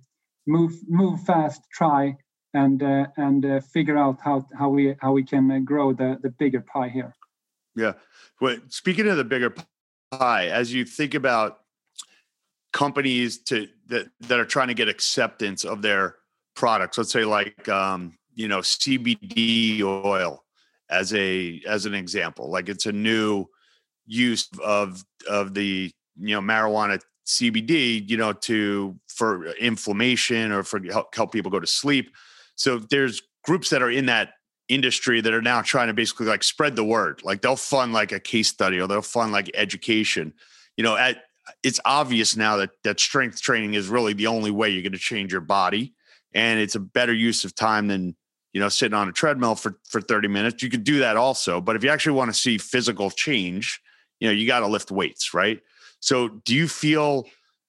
move 0.46 0.72
move 0.88 1.20
fast, 1.22 1.62
try 1.72 2.16
and 2.54 2.82
uh, 2.82 3.06
and 3.16 3.44
uh, 3.44 3.60
figure 3.60 3.98
out 3.98 4.18
how 4.22 4.46
how 4.58 4.68
we 4.70 4.94
how 5.00 5.12
we 5.12 5.24
can 5.24 5.50
uh, 5.50 5.58
grow 5.58 5.92
the 5.92 6.18
the 6.22 6.30
bigger 6.30 6.60
pie 6.60 6.88
here. 6.88 7.14
Yeah. 7.76 7.94
Well, 8.40 8.58
speaking 8.68 9.08
of 9.08 9.16
the 9.16 9.24
bigger 9.24 9.54
pie, 10.10 10.46
as 10.46 10.72
you 10.72 10.84
think 10.84 11.14
about 11.14 11.63
companies 12.74 13.38
to 13.38 13.68
that 13.86 14.10
that 14.20 14.38
are 14.38 14.44
trying 14.44 14.68
to 14.68 14.74
get 14.74 14.88
acceptance 14.88 15.64
of 15.64 15.80
their 15.80 16.16
products. 16.54 16.98
Let's 16.98 17.12
say 17.12 17.24
like 17.24 17.66
um, 17.70 18.18
you 18.34 18.48
know 18.48 18.58
cbd 18.58 19.80
oil 19.80 20.44
as 20.90 21.14
a 21.14 21.62
as 21.66 21.86
an 21.86 21.94
example. 21.94 22.50
Like 22.50 22.68
it's 22.68 22.84
a 22.84 22.92
new 22.92 23.46
use 24.06 24.50
of 24.62 25.02
of 25.26 25.54
the 25.54 25.90
you 26.20 26.34
know 26.34 26.40
marijuana 26.42 27.00
cbd 27.26 28.06
you 28.06 28.18
know 28.18 28.34
to 28.34 28.94
for 29.08 29.46
inflammation 29.54 30.52
or 30.52 30.62
for 30.62 30.82
help, 30.82 31.14
help 31.14 31.32
people 31.32 31.50
go 31.50 31.60
to 31.60 31.66
sleep. 31.66 32.12
So 32.56 32.78
there's 32.78 33.22
groups 33.44 33.70
that 33.70 33.82
are 33.82 33.90
in 33.90 34.06
that 34.06 34.30
industry 34.68 35.20
that 35.20 35.32
are 35.32 35.42
now 35.42 35.62
trying 35.62 35.88
to 35.88 35.94
basically 35.94 36.26
like 36.26 36.42
spread 36.42 36.74
the 36.74 36.84
word. 36.84 37.22
Like 37.22 37.40
they'll 37.40 37.56
fund 37.56 37.92
like 37.92 38.10
a 38.10 38.20
case 38.20 38.48
study 38.48 38.80
or 38.80 38.88
they'll 38.88 39.02
fund 39.02 39.32
like 39.32 39.50
education. 39.54 40.34
You 40.76 40.82
know 40.82 40.96
at 40.96 41.22
it's 41.62 41.80
obvious 41.84 42.36
now 42.36 42.56
that 42.56 42.70
that 42.82 43.00
strength 43.00 43.40
training 43.40 43.74
is 43.74 43.88
really 43.88 44.12
the 44.12 44.26
only 44.26 44.50
way 44.50 44.70
you're 44.70 44.82
going 44.82 44.92
to 44.92 44.98
change 44.98 45.32
your 45.32 45.40
body 45.40 45.94
and 46.34 46.58
it's 46.58 46.74
a 46.74 46.80
better 46.80 47.12
use 47.12 47.44
of 47.44 47.54
time 47.54 47.88
than 47.88 48.16
you 48.52 48.60
know 48.60 48.68
sitting 48.68 48.94
on 48.94 49.08
a 49.08 49.12
treadmill 49.12 49.54
for 49.54 49.78
for 49.88 50.00
30 50.00 50.28
minutes. 50.28 50.62
You 50.62 50.70
could 50.70 50.84
do 50.84 51.00
that 51.00 51.16
also 51.16 51.60
but 51.60 51.76
if 51.76 51.84
you 51.84 51.90
actually 51.90 52.16
want 52.16 52.32
to 52.32 52.38
see 52.38 52.58
physical 52.58 53.10
change 53.10 53.80
you 54.20 54.28
know 54.28 54.32
you 54.32 54.46
got 54.46 54.60
to 54.60 54.66
lift 54.66 54.90
weights 54.90 55.34
right? 55.34 55.60
So 56.00 56.28
do 56.28 56.54
you 56.54 56.68
feel 56.68 57.26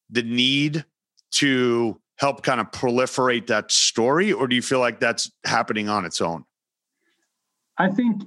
the 0.09 0.23
need 0.23 0.85
to 1.31 1.99
help 2.17 2.43
kind 2.43 2.61
of 2.61 2.71
proliferate 2.71 3.47
that 3.47 3.71
story 3.71 4.31
or 4.31 4.47
do 4.47 4.55
you 4.55 4.61
feel 4.61 4.79
like 4.79 4.99
that's 4.99 5.31
happening 5.45 5.89
on 5.89 6.05
its 6.05 6.21
own? 6.21 6.45
I 7.77 7.89
think 7.89 8.21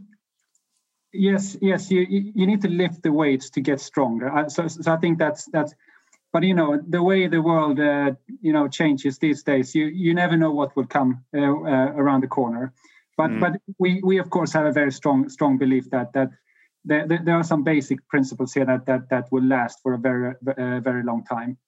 yes 1.13 1.57
yes 1.61 1.91
you 1.91 2.07
you 2.09 2.47
need 2.47 2.61
to 2.61 2.69
lift 2.69 3.03
the 3.03 3.13
weights 3.13 3.51
to 3.51 3.61
get 3.61 3.81
stronger 3.81 4.45
so, 4.49 4.69
so 4.69 4.93
i 4.93 4.97
think 4.97 5.19
that's 5.19 5.47
that's 5.53 5.75
but 6.33 6.43
you 6.43 6.55
know 6.55 6.79
the 6.89 7.03
way 7.03 7.27
the 7.27 7.41
world 7.41 7.81
uh, 7.81 8.13
you 8.41 8.53
know 8.53 8.69
changes 8.69 9.19
these 9.19 9.43
days 9.43 9.75
you 9.75 9.87
you 9.87 10.15
never 10.15 10.37
know 10.37 10.51
what 10.51 10.75
will 10.77 10.87
come 10.87 11.25
uh, 11.35 11.41
uh, 11.41 11.93
around 11.97 12.23
the 12.23 12.29
corner 12.29 12.73
but 13.17 13.31
mm. 13.31 13.41
but 13.41 13.53
we 13.79 14.01
we 14.05 14.19
of 14.19 14.29
course 14.29 14.53
have 14.53 14.67
a 14.67 14.73
very 14.73 14.93
strong 14.93 15.29
strong 15.29 15.59
belief 15.59 15.89
that 15.91 16.13
that 16.13 16.31
there, 16.89 17.07
there 17.07 17.37
are 17.37 17.45
some 17.45 17.65
basic 17.65 18.07
principles 18.09 18.55
here 18.55 18.65
that 18.65 18.87
that 18.87 19.09
that 19.11 19.31
will 19.31 19.45
last 19.45 19.81
for 19.83 19.93
a 19.95 19.99
very 19.99 20.35
uh, 20.47 20.81
very 20.81 21.03
long 21.03 21.25
time. 21.25 21.59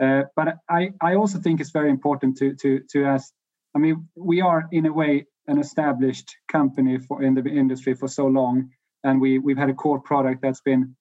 Uh, 0.00 0.22
but 0.34 0.56
I 0.68 0.90
I 1.00 1.14
also 1.14 1.38
think 1.38 1.60
it's 1.60 1.70
very 1.70 1.90
important 1.90 2.38
to 2.38 2.54
to 2.54 2.80
to 2.92 3.04
ask. 3.04 3.32
I 3.74 3.78
mean, 3.78 4.08
we 4.16 4.40
are 4.40 4.68
in 4.72 4.86
a 4.86 4.92
way 4.92 5.26
an 5.46 5.58
established 5.58 6.36
company 6.50 6.98
for 6.98 7.22
in 7.22 7.34
the 7.34 7.44
industry 7.48 7.94
for 7.94 8.08
so 8.08 8.26
long, 8.26 8.70
and 9.04 9.20
we 9.20 9.38
we've 9.38 9.58
had 9.58 9.70
a 9.70 9.74
core 9.74 10.00
product 10.00 10.42
that's 10.42 10.60
been 10.60 10.96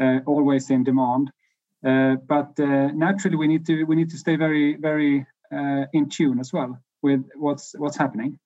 uh, 0.00 0.20
always 0.26 0.70
in 0.70 0.84
demand. 0.84 1.30
Uh, 1.84 2.16
but 2.26 2.58
uh, 2.58 2.88
naturally, 2.92 3.36
we 3.36 3.46
need 3.46 3.66
to 3.66 3.84
we 3.84 3.96
need 3.96 4.10
to 4.10 4.18
stay 4.18 4.36
very 4.36 4.76
very 4.76 5.26
uh, 5.52 5.84
in 5.92 6.08
tune 6.08 6.40
as 6.40 6.52
well 6.52 6.78
with 7.02 7.22
what's 7.36 7.74
what's 7.78 7.96
happening. 7.96 8.38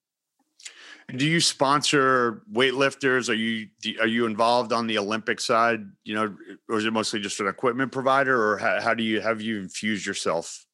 Do 1.15 1.25
you 1.25 1.39
sponsor 1.39 2.43
weightlifters? 2.53 3.29
Are 3.29 3.33
you 3.33 3.67
are 3.99 4.07
you 4.07 4.25
involved 4.25 4.71
on 4.73 4.85
the 4.85 4.97
Olympic 4.97 5.39
side? 5.39 5.81
You 6.03 6.15
know, 6.15 6.35
or 6.69 6.77
is 6.77 6.85
it 6.85 6.93
mostly 6.93 7.19
just 7.19 7.39
an 7.39 7.47
equipment 7.47 7.91
provider, 7.91 8.51
or 8.51 8.57
how, 8.57 8.81
how 8.81 8.93
do 8.93 9.03
you 9.03 9.21
have 9.21 9.41
you 9.41 9.59
infused 9.59 10.05
yourself 10.05 10.65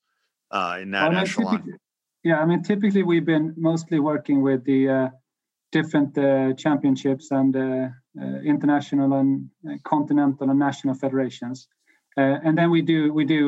uh, 0.52 0.80
in 0.82 0.92
that 0.92 1.14
echelon? 1.14 1.78
Yeah, 2.24 2.42
I 2.42 2.46
mean, 2.48 2.64
typically 2.64 3.04
we've 3.04 3.26
been 3.26 3.54
mostly 3.56 4.00
working 4.00 4.42
with 4.42 4.66
the 4.66 4.90
uh, 4.90 5.10
different 5.78 6.18
uh, 6.18 6.54
championships 6.54 7.32
and 7.32 7.56
uh, 7.56 7.88
uh, 8.22 8.40
international 8.54 9.14
and 9.20 9.50
uh, 9.68 9.74
continental 9.84 10.50
and 10.50 10.60
national 10.60 10.96
federations. 10.96 11.68
and 12.18 12.58
then 12.58 12.70
we 12.72 12.82
do 12.82 13.00
we 13.18 13.26
do 13.26 13.42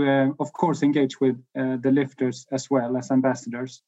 of 0.44 0.50
course 0.52 0.80
engage 0.88 1.16
with 1.24 1.38
the 1.84 1.92
lifters 2.00 2.38
as 2.52 2.64
well 2.70 2.98
as 2.98 3.12
ambassadors. 3.12 3.84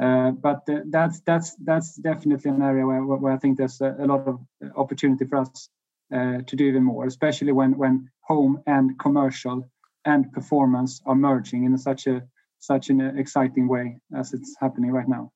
Uh, 0.00 0.30
but 0.30 0.60
uh, 0.68 0.80
that's 0.94 1.20
that's 1.26 1.56
that's 1.68 1.96
definitely 1.96 2.50
an 2.50 2.62
area 2.62 2.86
where, 2.86 3.02
where 3.22 3.34
I 3.34 3.38
think 3.38 3.58
there's 3.58 3.80
a, 3.80 3.90
a 3.98 4.06
lot 4.06 4.26
of 4.26 4.38
opportunity 4.76 5.26
for 5.26 5.38
us 5.38 5.68
uh, 6.14 6.38
to 6.48 6.56
do 6.56 6.64
even 6.64 6.84
more, 6.84 7.06
especially 7.06 7.52
when 7.52 7.72
when 7.76 8.10
home 8.20 8.62
and 8.66 8.98
commercial 8.98 9.58
and 10.04 10.32
performance 10.32 11.02
are 11.04 11.14
merging 11.14 11.64
in 11.64 11.76
such 11.78 12.06
a 12.06 12.22
such 12.60 12.90
an 12.90 13.00
exciting 13.22 13.68
way 13.68 14.00
as 14.20 14.32
it's 14.32 14.56
happening 14.60 14.92
right 14.98 15.08
now. 15.08 15.32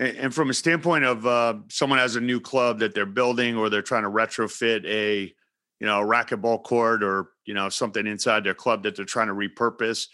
And 0.00 0.34
from 0.34 0.48
a 0.48 0.54
standpoint 0.54 1.04
of 1.04 1.26
uh, 1.26 1.54
someone 1.68 1.98
has 1.98 2.16
a 2.16 2.22
new 2.22 2.40
club 2.40 2.78
that 2.78 2.94
they're 2.94 3.04
building 3.04 3.54
or 3.54 3.68
they're 3.68 3.82
trying 3.82 4.04
to 4.04 4.08
retrofit 4.08 4.86
a, 4.86 5.32
you 5.78 5.86
know, 5.86 6.00
a 6.00 6.06
racquetball 6.06 6.64
court 6.64 7.02
or 7.02 7.28
you 7.44 7.52
know 7.52 7.68
something 7.68 8.06
inside 8.06 8.42
their 8.42 8.54
club 8.54 8.82
that 8.84 8.96
they're 8.96 9.04
trying 9.04 9.28
to 9.28 9.34
repurpose, 9.34 10.06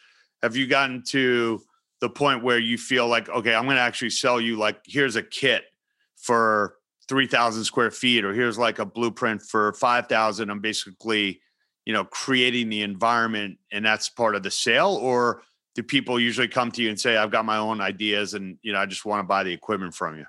have 0.43 0.57
you 0.57 0.67
gotten 0.67 1.03
to 1.03 1.63
the 2.01 2.11
point 2.11 2.43
where 2.43 2.59
you 2.59 2.77
feel 2.77 3.07
like, 3.09 3.29
okay, 3.29 3.55
I'm 3.55 3.65
going 3.65 3.77
to 3.77 3.83
actually 3.83 4.11
sell 4.11 4.41
you 4.41 4.57
like 4.57 4.81
here's 4.87 5.17
a 5.17 5.23
kit 5.23 5.65
for 6.17 6.77
3,000 7.09 7.65
square 7.65 7.91
feet, 7.91 8.25
or 8.25 8.35
here's 8.35 8.59
like 8.59 8.79
a 8.79 8.85
blueprint 8.85 9.43
for 9.43 9.73
5,000. 9.75 10.51
I'm 10.51 10.61
basically, 10.61 11.41
you 11.85 11.93
know, 11.93 12.05
creating 12.05 12.69
the 12.69 12.83
environment, 12.83 13.59
and 13.73 13.85
that's 13.85 14.09
part 14.09 14.35
of 14.35 14.43
the 14.43 14.51
sale. 14.51 14.99
Or 15.01 15.43
do 15.77 15.83
people 15.83 16.19
usually 16.19 16.49
come 16.49 16.73
to 16.73 16.83
you 16.83 16.89
and 16.89 16.99
say, 16.99 17.17
I've 17.19 17.31
got 17.31 17.45
my 17.45 17.59
own 17.59 17.81
ideas, 17.81 18.35
and 18.35 18.59
you 18.63 18.73
know, 18.73 18.81
I 18.81 18.87
just 18.87 19.05
want 19.05 19.21
to 19.21 19.25
buy 19.25 19.45
the 19.45 19.53
equipment 19.53 19.95
from 19.95 20.17
you? 20.17 20.25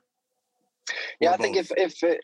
Yeah, 1.19 1.29
or 1.29 1.33
I 1.33 1.37
both? 1.37 1.43
think 1.43 1.57
if 1.57 1.71
if 1.77 2.19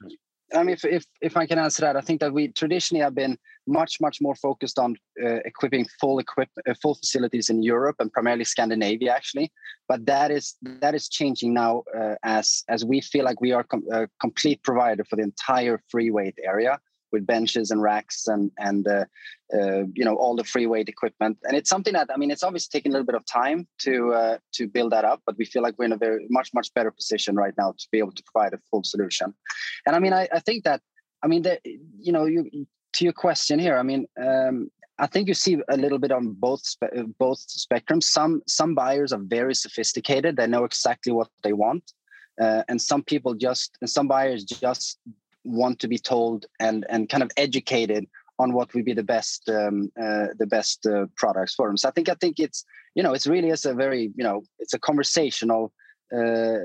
I 0.54 0.64
mean, 0.64 0.74
if, 0.74 0.86
if 0.86 1.06
if 1.22 1.38
I 1.38 1.48
can 1.48 1.58
answer 1.58 1.82
that, 1.82 1.96
I 1.96 2.02
think 2.02 2.20
that 2.20 2.34
we 2.34 2.50
traditionally 2.50 3.02
have 3.02 3.16
been 3.16 3.38
much 3.66 4.02
much 4.02 4.20
more 4.20 4.36
focused 4.36 4.78
on 4.78 4.98
uh, 5.24 5.40
equipping 5.46 5.86
full 6.02 6.20
equip 6.20 6.50
uh, 6.68 6.74
full 6.82 6.96
facilities 6.96 7.50
in 7.50 7.64
Europe 7.64 7.96
and 8.00 8.12
primarily 8.12 8.44
Scandinavia 8.44 9.10
actually 9.10 9.52
but 9.88 10.06
that 10.06 10.32
is 10.32 10.56
that 10.82 10.94
is 10.94 11.08
changing 11.08 11.54
now 11.54 11.84
uh, 11.98 12.16
as 12.24 12.64
as 12.68 12.84
we 12.84 13.00
feel 13.00 13.24
like 13.24 13.40
we 13.40 13.54
are 13.54 13.64
com- 13.64 13.86
a 13.92 14.08
complete 14.20 14.62
provider 14.64 15.06
for 15.06 15.16
the 15.16 15.24
entire 15.24 15.82
free 15.90 16.12
weight 16.12 16.38
area 16.44 16.78
with 17.14 17.26
benches 17.26 17.72
and 17.72 17.82
racks 17.82 18.28
and 18.28 18.52
and 18.58 18.88
uh, 18.88 19.06
uh, 19.54 19.84
you 19.94 20.04
know 20.04 20.16
all 20.16 20.36
the 20.36 20.44
free 20.44 20.66
weight 20.66 20.90
equipment. 20.90 21.38
And 21.44 21.56
it's 21.56 21.70
something 21.70 21.94
that 21.94 22.10
I 22.14 22.18
mean 22.18 22.32
it's 22.32 22.44
obviously 22.44 22.78
taking 22.78 22.92
a 22.92 22.94
little 22.94 23.06
bit 23.06 23.16
of 23.16 23.26
time 23.26 23.68
to 23.86 24.14
uh, 24.14 24.38
to 24.56 24.68
build 24.68 24.92
that 24.92 25.06
up 25.06 25.22
but 25.26 25.38
we 25.38 25.46
feel 25.46 25.64
like 25.64 25.76
we're 25.78 25.86
in 25.86 25.94
a 25.94 25.98
very 25.98 26.28
much 26.30 26.50
much 26.54 26.74
better 26.74 26.92
position 26.92 27.36
right 27.36 27.54
now 27.58 27.74
to 27.78 27.88
be 27.92 28.00
able 28.00 28.12
to 28.12 28.24
provide 28.24 28.54
a 28.54 28.60
full 28.70 28.84
solution. 28.84 29.34
And 29.86 29.96
I 29.96 30.00
mean 30.00 30.14
I, 30.14 30.28
I 30.34 30.40
think 30.40 30.66
that 30.66 30.82
I 31.24 31.28
mean, 31.28 31.46
you 31.98 32.12
know, 32.12 32.26
you 32.26 32.68
to 32.96 33.04
your 33.04 33.14
question 33.14 33.58
here, 33.58 33.78
I 33.78 33.84
mean, 33.84 34.06
um, 34.22 34.70
I 35.00 35.08
think 35.08 35.28
you 35.28 35.34
see 35.34 35.58
a 35.70 35.78
little 35.78 35.98
bit 35.98 36.12
on 36.12 36.34
both 36.34 36.64
spe- 36.66 36.94
uh, 36.96 37.04
both 37.18 37.40
spectrums. 37.48 38.04
Some 38.04 38.44
some 38.48 38.76
buyers 38.76 39.12
are 39.14 39.22
very 39.22 39.56
sophisticated; 39.56 40.36
they 40.36 40.48
know 40.48 40.66
exactly 40.66 41.12
what 41.12 41.30
they 41.42 41.54
want, 41.54 41.94
uh, 42.42 42.64
and 42.68 42.80
some 42.82 43.04
people 43.04 43.34
just 43.34 43.78
and 43.82 43.90
some 43.90 44.08
buyers 44.08 44.44
just 44.44 45.00
want 45.44 45.80
to 45.80 45.88
be 45.88 45.98
told 45.98 46.46
and 46.60 46.86
and 46.90 47.10
kind 47.10 47.24
of 47.24 47.32
educated 47.38 48.08
on 48.40 48.54
what 48.54 48.74
would 48.74 48.86
be 48.86 48.94
the 48.94 49.04
best 49.04 49.50
um, 49.50 49.92
uh, 50.02 50.28
the 50.38 50.48
best 50.48 50.86
uh, 50.86 51.06
products 51.16 51.54
for 51.54 51.68
them. 51.68 51.78
So 51.78 51.88
I 51.88 51.92
think 51.92 52.10
I 52.10 52.16
think 52.16 52.40
it's 52.40 52.66
you 52.96 53.04
know 53.04 53.14
it's 53.14 53.28
really 53.28 53.50
is 53.50 53.66
a 53.66 53.74
very 53.74 54.12
you 54.16 54.24
know 54.24 54.44
it's 54.60 54.74
a 54.74 54.80
conversational 54.80 55.74
uh, 56.14 56.60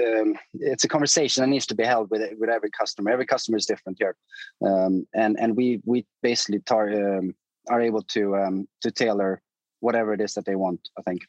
um, 0.00 0.36
it's 0.54 0.84
a 0.84 0.88
conversation 0.88 1.42
that 1.42 1.48
needs 1.48 1.66
to 1.66 1.74
be 1.74 1.84
held 1.84 2.10
with 2.10 2.22
with 2.38 2.50
every 2.50 2.70
customer. 2.70 3.10
Every 3.10 3.26
customer 3.26 3.56
is 3.56 3.66
different 3.66 3.98
here, 3.98 4.16
um, 4.64 5.06
and 5.14 5.36
and 5.40 5.56
we 5.56 5.80
we 5.84 6.06
basically 6.22 6.60
tar- 6.60 7.18
um, 7.18 7.34
are 7.68 7.80
able 7.80 8.02
to 8.02 8.36
um, 8.36 8.68
to 8.82 8.90
tailor 8.90 9.42
whatever 9.80 10.12
it 10.12 10.20
is 10.20 10.34
that 10.34 10.44
they 10.44 10.54
want. 10.54 10.88
I 10.98 11.02
think. 11.02 11.22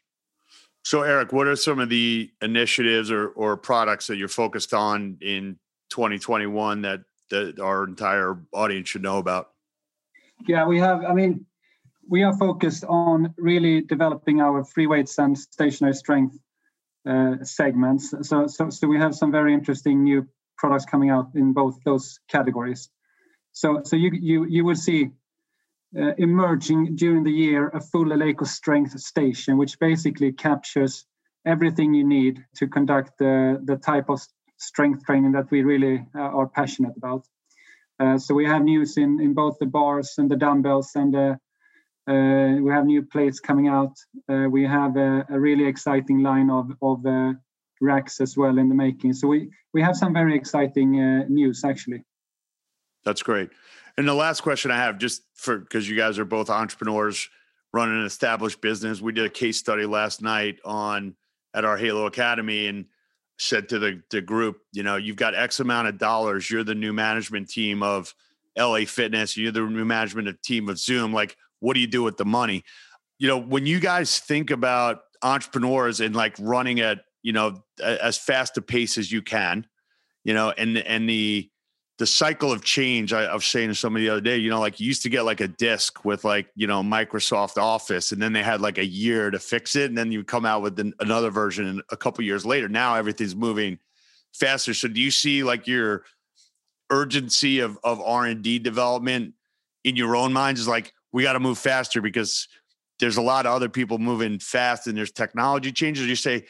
So, 0.84 1.02
Erik, 1.02 1.32
what 1.32 1.48
are 1.48 1.56
some 1.56 1.80
of 1.80 1.88
the 1.88 2.30
initiatives 2.40 3.10
or 3.10 3.28
or 3.28 3.56
products 3.56 4.06
that 4.06 4.16
you're 4.16 4.28
focused 4.28 4.72
on 4.72 5.18
in 5.20 5.58
2021 5.90 6.82
that 6.82 7.00
that 7.30 7.58
our 7.58 7.84
entire 7.84 8.38
audience 8.52 8.88
should 8.88 9.02
know 9.02 9.18
about? 9.18 9.50
Yeah, 10.46 10.66
we 10.66 10.78
have. 10.78 11.04
I 11.04 11.12
mean, 11.12 11.46
we 12.08 12.22
are 12.22 12.36
focused 12.36 12.84
on 12.84 13.34
really 13.36 13.80
developing 13.80 14.40
our 14.40 14.64
free 14.64 14.86
weights 14.86 15.18
and 15.18 15.36
stationary 15.36 15.94
strength 15.94 16.38
uh, 17.08 17.36
segments. 17.42 18.14
So, 18.22 18.46
so, 18.46 18.70
so 18.70 18.88
we 18.88 18.98
have 18.98 19.14
some 19.14 19.32
very 19.32 19.54
interesting 19.54 20.04
new 20.04 20.28
products 20.56 20.84
coming 20.84 21.10
out 21.10 21.30
in 21.34 21.52
both 21.52 21.78
those 21.84 22.18
categories. 22.28 22.88
So, 23.52 23.82
so 23.84 23.96
you 23.96 24.10
you 24.12 24.44
you 24.44 24.64
will 24.64 24.76
see 24.76 25.10
uh, 25.98 26.12
emerging 26.18 26.96
during 26.96 27.24
the 27.24 27.32
year 27.32 27.68
a 27.68 27.80
full 27.80 28.06
Eleiko 28.06 28.46
strength 28.46 28.98
station, 29.00 29.56
which 29.56 29.78
basically 29.78 30.32
captures 30.32 31.06
everything 31.46 31.94
you 31.94 32.04
need 32.04 32.44
to 32.56 32.66
conduct 32.66 33.18
the 33.18 33.60
the 33.64 33.76
type 33.76 34.10
of 34.10 34.20
strength 34.58 35.04
training 35.04 35.32
that 35.32 35.50
we 35.50 35.62
really 35.62 36.04
uh, 36.14 36.20
are 36.20 36.46
passionate 36.46 36.96
about. 36.96 37.26
Uh, 37.98 38.18
so 38.18 38.34
we 38.34 38.46
have 38.46 38.62
news 38.62 38.96
in 38.96 39.20
in 39.20 39.32
both 39.34 39.58
the 39.58 39.66
bars 39.66 40.14
and 40.18 40.30
the 40.30 40.36
dumbbells 40.36 40.90
and 40.94 41.14
the 41.14 41.38
uh, 42.08 42.60
we 42.62 42.70
have 42.70 42.84
new 42.84 43.02
plates 43.02 43.40
coming 43.40 43.66
out. 43.66 43.92
Uh, 44.28 44.46
we 44.48 44.64
have 44.64 44.96
a, 44.96 45.26
a, 45.28 45.40
really 45.40 45.66
exciting 45.66 46.22
line 46.22 46.50
of, 46.50 46.70
of 46.80 47.04
uh, 47.04 47.32
racks 47.80 48.20
as 48.20 48.36
well 48.36 48.58
in 48.58 48.68
the 48.68 48.76
making. 48.76 49.12
So 49.12 49.26
we, 49.26 49.50
we 49.74 49.82
have 49.82 49.96
some 49.96 50.12
very 50.12 50.36
exciting 50.36 50.92
news 51.28 51.64
actually. 51.64 52.04
That's 53.04 53.24
great. 53.24 53.50
And 53.96 54.06
the 54.06 54.14
last 54.14 54.42
question 54.42 54.70
I 54.70 54.76
have, 54.76 54.98
just 54.98 55.22
for 55.34 55.58
because 55.58 55.88
you 55.88 55.96
guys 55.96 56.18
are 56.18 56.24
both 56.24 56.50
entrepreneurs 56.50 57.28
running 57.72 57.98
an 57.98 58.04
established 58.04 58.60
business, 58.60 59.00
we 59.00 59.12
did 59.12 59.24
a 59.24 59.30
case 59.30 59.56
study 59.56 59.86
last 59.86 60.22
night 60.22 60.58
on 60.64 61.16
at 61.54 61.64
our 61.64 61.76
Halo 61.76 62.06
Academy 62.06 62.66
and 62.66 62.86
said 63.38 63.68
to 63.68 63.78
the, 63.78 64.02
the 64.10 64.20
group, 64.20 64.58
you 64.72 64.82
know, 64.82 64.96
you've 64.96 65.16
got 65.16 65.34
X 65.34 65.60
amount 65.60 65.88
of 65.88 65.98
dollars. 65.98 66.50
You're 66.50 66.64
the 66.64 66.74
new 66.74 66.92
management 66.92 67.48
team 67.48 67.82
of 67.82 68.14
LA 68.56 68.80
Fitness. 68.86 69.36
You're 69.36 69.52
the 69.52 69.60
new 69.60 69.84
management 69.84 70.42
team 70.42 70.68
of 70.68 70.78
Zoom. 70.78 71.12
Like, 71.12 71.36
what 71.60 71.74
do 71.74 71.80
you 71.80 71.86
do 71.86 72.02
with 72.02 72.16
the 72.16 72.24
money? 72.24 72.64
You 73.18 73.28
know, 73.28 73.38
when 73.38 73.66
you 73.66 73.80
guys 73.80 74.18
think 74.18 74.50
about 74.50 75.00
entrepreneurs 75.22 76.00
and 76.00 76.14
like 76.14 76.36
running 76.38 76.80
at, 76.80 77.00
you 77.22 77.32
know, 77.32 77.62
as 77.82 78.18
fast 78.18 78.56
a 78.56 78.62
pace 78.62 78.98
as 78.98 79.10
you 79.10 79.22
can, 79.22 79.66
you 80.24 80.34
know, 80.34 80.50
and 80.50 80.78
and 80.78 81.08
the 81.08 81.50
the 81.98 82.06
cycle 82.06 82.52
of 82.52 82.62
change 82.62 83.12
I, 83.12 83.24
I, 83.24 83.34
was 83.34 83.46
saying 83.46 83.68
to 83.68 83.74
somebody 83.74 84.04
the 84.04 84.12
other 84.12 84.20
day, 84.20 84.36
you 84.36 84.50
know, 84.50 84.60
like 84.60 84.80
you 84.80 84.86
used 84.86 85.02
to 85.02 85.08
get 85.08 85.22
like 85.22 85.40
a 85.40 85.48
disc 85.48 86.04
with 86.04 86.24
like, 86.24 86.48
you 86.54 86.66
know, 86.66 86.82
Microsoft 86.82 87.56
Office, 87.56 88.12
and 88.12 88.20
then 88.20 88.32
they 88.32 88.42
had 88.42 88.60
like 88.60 88.78
a 88.78 88.84
year 88.84 89.30
to 89.30 89.38
fix 89.38 89.76
it. 89.76 89.88
And 89.88 89.96
then 89.96 90.12
you 90.12 90.22
come 90.22 90.44
out 90.44 90.60
with 90.60 90.78
an, 90.78 90.92
another 91.00 91.30
version 91.30 91.80
a 91.90 91.96
couple 91.96 92.22
years 92.24 92.44
later. 92.44 92.68
Now 92.68 92.96
everything's 92.96 93.34
moving 93.34 93.78
faster. 94.34 94.74
So 94.74 94.88
do 94.88 95.00
you 95.00 95.10
see 95.10 95.42
like 95.42 95.66
your 95.66 96.04
urgency 96.90 97.60
of, 97.60 97.78
of 97.82 98.00
R&D 98.00 98.58
development 98.58 99.34
in 99.84 99.96
your 99.96 100.16
own 100.16 100.32
minds 100.32 100.60
is 100.60 100.68
like, 100.68 100.92
we 101.12 101.22
got 101.22 101.32
to 101.32 101.40
move 101.40 101.56
faster 101.56 102.02
because 102.02 102.46
there's 102.98 103.16
a 103.16 103.22
lot 103.22 103.46
of 103.46 103.52
other 103.52 103.68
people 103.68 103.98
moving 103.98 104.38
fast 104.38 104.86
and 104.86 104.96
there's 104.96 105.12
technology 105.12 105.72
changes. 105.72 106.06
You 106.06 106.16
say, 106.16 106.44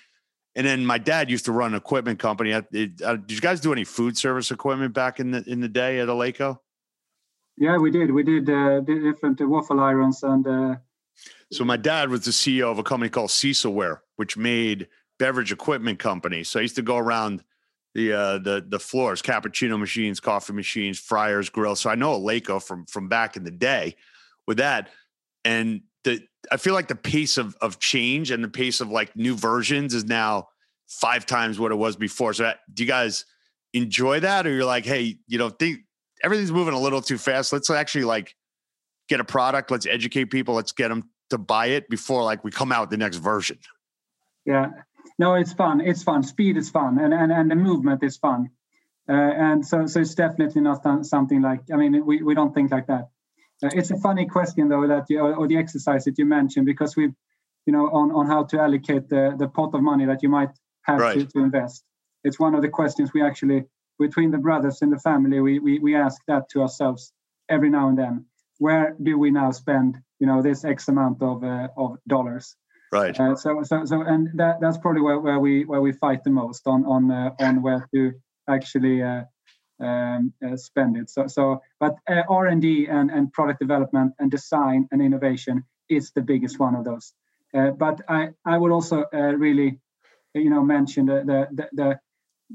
and 0.56 0.66
then 0.66 0.86
my 0.86 0.96
dad 0.96 1.30
used 1.30 1.44
to 1.44 1.52
run 1.52 1.72
an 1.72 1.76
equipment 1.76 2.18
company. 2.18 2.54
Uh, 2.54 2.62
did 2.70 3.30
you 3.30 3.40
guys 3.40 3.60
do 3.60 3.72
any 3.72 3.84
food 3.84 4.16
service 4.16 4.50
equipment 4.50 4.94
back 4.94 5.20
in 5.20 5.30
the 5.30 5.44
in 5.46 5.60
the 5.60 5.68
day 5.68 6.00
at 6.00 6.08
Eleiko? 6.08 6.58
Yeah, 7.58 7.76
we 7.76 7.90
did. 7.90 8.10
We 8.10 8.22
did 8.22 8.48
uh, 8.48 8.80
different 8.80 9.38
waffle 9.46 9.80
irons 9.80 10.22
and. 10.22 10.46
Uh... 10.46 10.76
So 11.52 11.64
my 11.64 11.76
dad 11.76 12.08
was 12.08 12.24
the 12.24 12.30
CEO 12.30 12.70
of 12.70 12.78
a 12.78 12.82
company 12.82 13.08
called 13.08 13.30
Cecilware, 13.30 14.00
which 14.16 14.36
made 14.36 14.88
beverage 15.18 15.52
equipment 15.52 15.98
companies. 15.98 16.48
So 16.48 16.58
I 16.58 16.62
used 16.62 16.76
to 16.76 16.82
go 16.82 16.96
around 16.96 17.44
the 17.94 18.12
uh, 18.14 18.38
the 18.38 18.64
the 18.66 18.80
floors, 18.80 19.20
cappuccino 19.20 19.78
machines, 19.78 20.20
coffee 20.20 20.54
machines, 20.54 20.98
fryers, 20.98 21.50
grills. 21.50 21.80
So 21.80 21.90
I 21.90 21.96
know 21.96 22.18
Eleiko 22.18 22.62
from 22.62 22.86
from 22.86 23.08
back 23.08 23.36
in 23.36 23.44
the 23.44 23.50
day 23.50 23.96
with 24.46 24.56
that, 24.56 24.88
and 25.44 25.82
the 26.06 26.22
I 26.50 26.56
feel 26.56 26.72
like 26.72 26.88
the 26.88 26.94
pace 26.96 27.36
of 27.36 27.54
of 27.60 27.78
change 27.78 28.30
and 28.30 28.42
the 28.42 28.48
pace 28.48 28.80
of 28.80 28.88
like 28.88 29.14
new 29.14 29.36
versions 29.36 29.92
is 29.92 30.04
now 30.04 30.48
five 30.86 31.26
times 31.26 31.58
what 31.58 31.72
it 31.72 31.74
was 31.74 31.96
before. 31.96 32.32
So 32.32 32.44
that, 32.44 32.60
do 32.72 32.84
you 32.84 32.88
guys 32.88 33.24
enjoy 33.74 34.20
that, 34.20 34.46
or 34.46 34.54
you're 34.54 34.64
like, 34.64 34.86
hey, 34.86 35.18
you 35.26 35.36
know, 35.36 35.50
think 35.50 35.80
everything's 36.22 36.52
moving 36.52 36.74
a 36.74 36.80
little 36.80 37.02
too 37.02 37.18
fast. 37.18 37.52
Let's 37.52 37.68
actually 37.68 38.04
like 38.04 38.34
get 39.08 39.20
a 39.20 39.24
product. 39.24 39.70
Let's 39.70 39.86
educate 39.86 40.26
people. 40.26 40.54
Let's 40.54 40.72
get 40.72 40.88
them 40.88 41.10
to 41.30 41.38
buy 41.38 41.66
it 41.66 41.90
before 41.90 42.22
like 42.22 42.44
we 42.44 42.50
come 42.50 42.72
out 42.72 42.90
the 42.90 42.96
next 42.96 43.16
version. 43.16 43.58
Yeah, 44.44 44.70
no, 45.18 45.34
it's 45.34 45.52
fun. 45.52 45.80
It's 45.80 46.04
fun. 46.04 46.22
Speed 46.22 46.56
is 46.56 46.70
fun, 46.70 46.98
and 46.98 47.12
and 47.12 47.32
and 47.32 47.50
the 47.50 47.56
movement 47.56 48.02
is 48.02 48.16
fun. 48.16 48.50
Uh, 49.08 49.12
and 49.12 49.66
so 49.66 49.86
so 49.86 50.00
it's 50.00 50.14
definitely 50.14 50.62
not 50.62 51.04
something 51.04 51.42
like. 51.42 51.62
I 51.72 51.76
mean, 51.76 52.06
we 52.06 52.22
we 52.22 52.34
don't 52.34 52.54
think 52.54 52.70
like 52.70 52.86
that. 52.86 53.10
Uh, 53.62 53.70
it's 53.72 53.90
a 53.90 53.96
funny 53.96 54.26
question 54.26 54.68
though 54.68 54.86
that 54.86 55.06
you 55.08 55.20
or 55.20 55.48
the 55.48 55.56
exercise 55.56 56.04
that 56.04 56.18
you 56.18 56.26
mentioned 56.26 56.66
because 56.66 56.94
we've 56.96 57.14
you 57.64 57.72
know 57.72 57.86
on 57.90 58.12
on 58.12 58.26
how 58.26 58.44
to 58.44 58.60
allocate 58.60 59.08
the 59.08 59.34
the 59.38 59.48
pot 59.48 59.74
of 59.74 59.82
money 59.82 60.06
that 60.06 60.22
you 60.22 60.28
might 60.28 60.50
have 60.82 61.00
right. 61.00 61.20
to, 61.20 61.26
to 61.26 61.38
invest. 61.38 61.84
It's 62.22 62.38
one 62.38 62.54
of 62.54 62.62
the 62.62 62.68
questions 62.68 63.12
we 63.12 63.22
actually 63.22 63.64
between 63.98 64.30
the 64.30 64.38
brothers 64.38 64.82
in 64.82 64.90
the 64.90 64.98
family 64.98 65.40
we 65.40 65.58
we 65.58 65.78
we 65.78 65.96
ask 65.96 66.20
that 66.28 66.48
to 66.50 66.62
ourselves 66.62 67.12
every 67.48 67.70
now 67.70 67.88
and 67.88 67.98
then. 67.98 68.26
Where 68.58 68.96
do 69.02 69.18
we 69.18 69.30
now 69.30 69.50
spend 69.52 69.98
you 70.18 70.26
know 70.26 70.42
this 70.42 70.64
X 70.64 70.88
amount 70.88 71.22
of 71.22 71.42
uh, 71.44 71.68
of 71.76 71.98
dollars? 72.06 72.56
Right. 72.92 73.18
Uh, 73.18 73.34
so, 73.34 73.62
so, 73.64 73.84
so, 73.84 74.02
and 74.02 74.28
that, 74.38 74.60
that's 74.60 74.78
probably 74.78 75.02
where, 75.02 75.18
where 75.18 75.40
we 75.40 75.64
where 75.64 75.80
we 75.80 75.92
fight 75.92 76.22
the 76.24 76.30
most 76.30 76.66
on 76.66 76.84
on 76.84 77.10
uh, 77.10 77.30
on 77.40 77.62
where 77.62 77.86
to 77.94 78.12
actually 78.48 79.02
uh, 79.02 79.22
um, 79.80 80.32
uh, 80.44 80.56
spend 80.56 80.96
it. 80.96 81.10
So, 81.10 81.26
so, 81.26 81.62
but 81.80 81.96
uh, 82.08 82.22
R 82.28 82.46
and 82.46 82.62
D 82.62 82.86
and 82.86 83.32
product 83.32 83.60
development 83.60 84.14
and 84.18 84.30
design 84.30 84.88
and 84.90 85.02
innovation 85.02 85.64
is 85.88 86.12
the 86.12 86.22
biggest 86.22 86.58
one 86.58 86.74
of 86.74 86.84
those. 86.84 87.12
Uh, 87.54 87.70
but 87.70 88.00
I 88.08 88.30
I 88.44 88.58
would 88.58 88.72
also 88.72 89.04
really, 89.12 89.78
you 90.34 90.50
know, 90.50 90.62
mention 90.62 91.06
the 91.06 91.48
the 91.54 91.68
the 91.72 92.00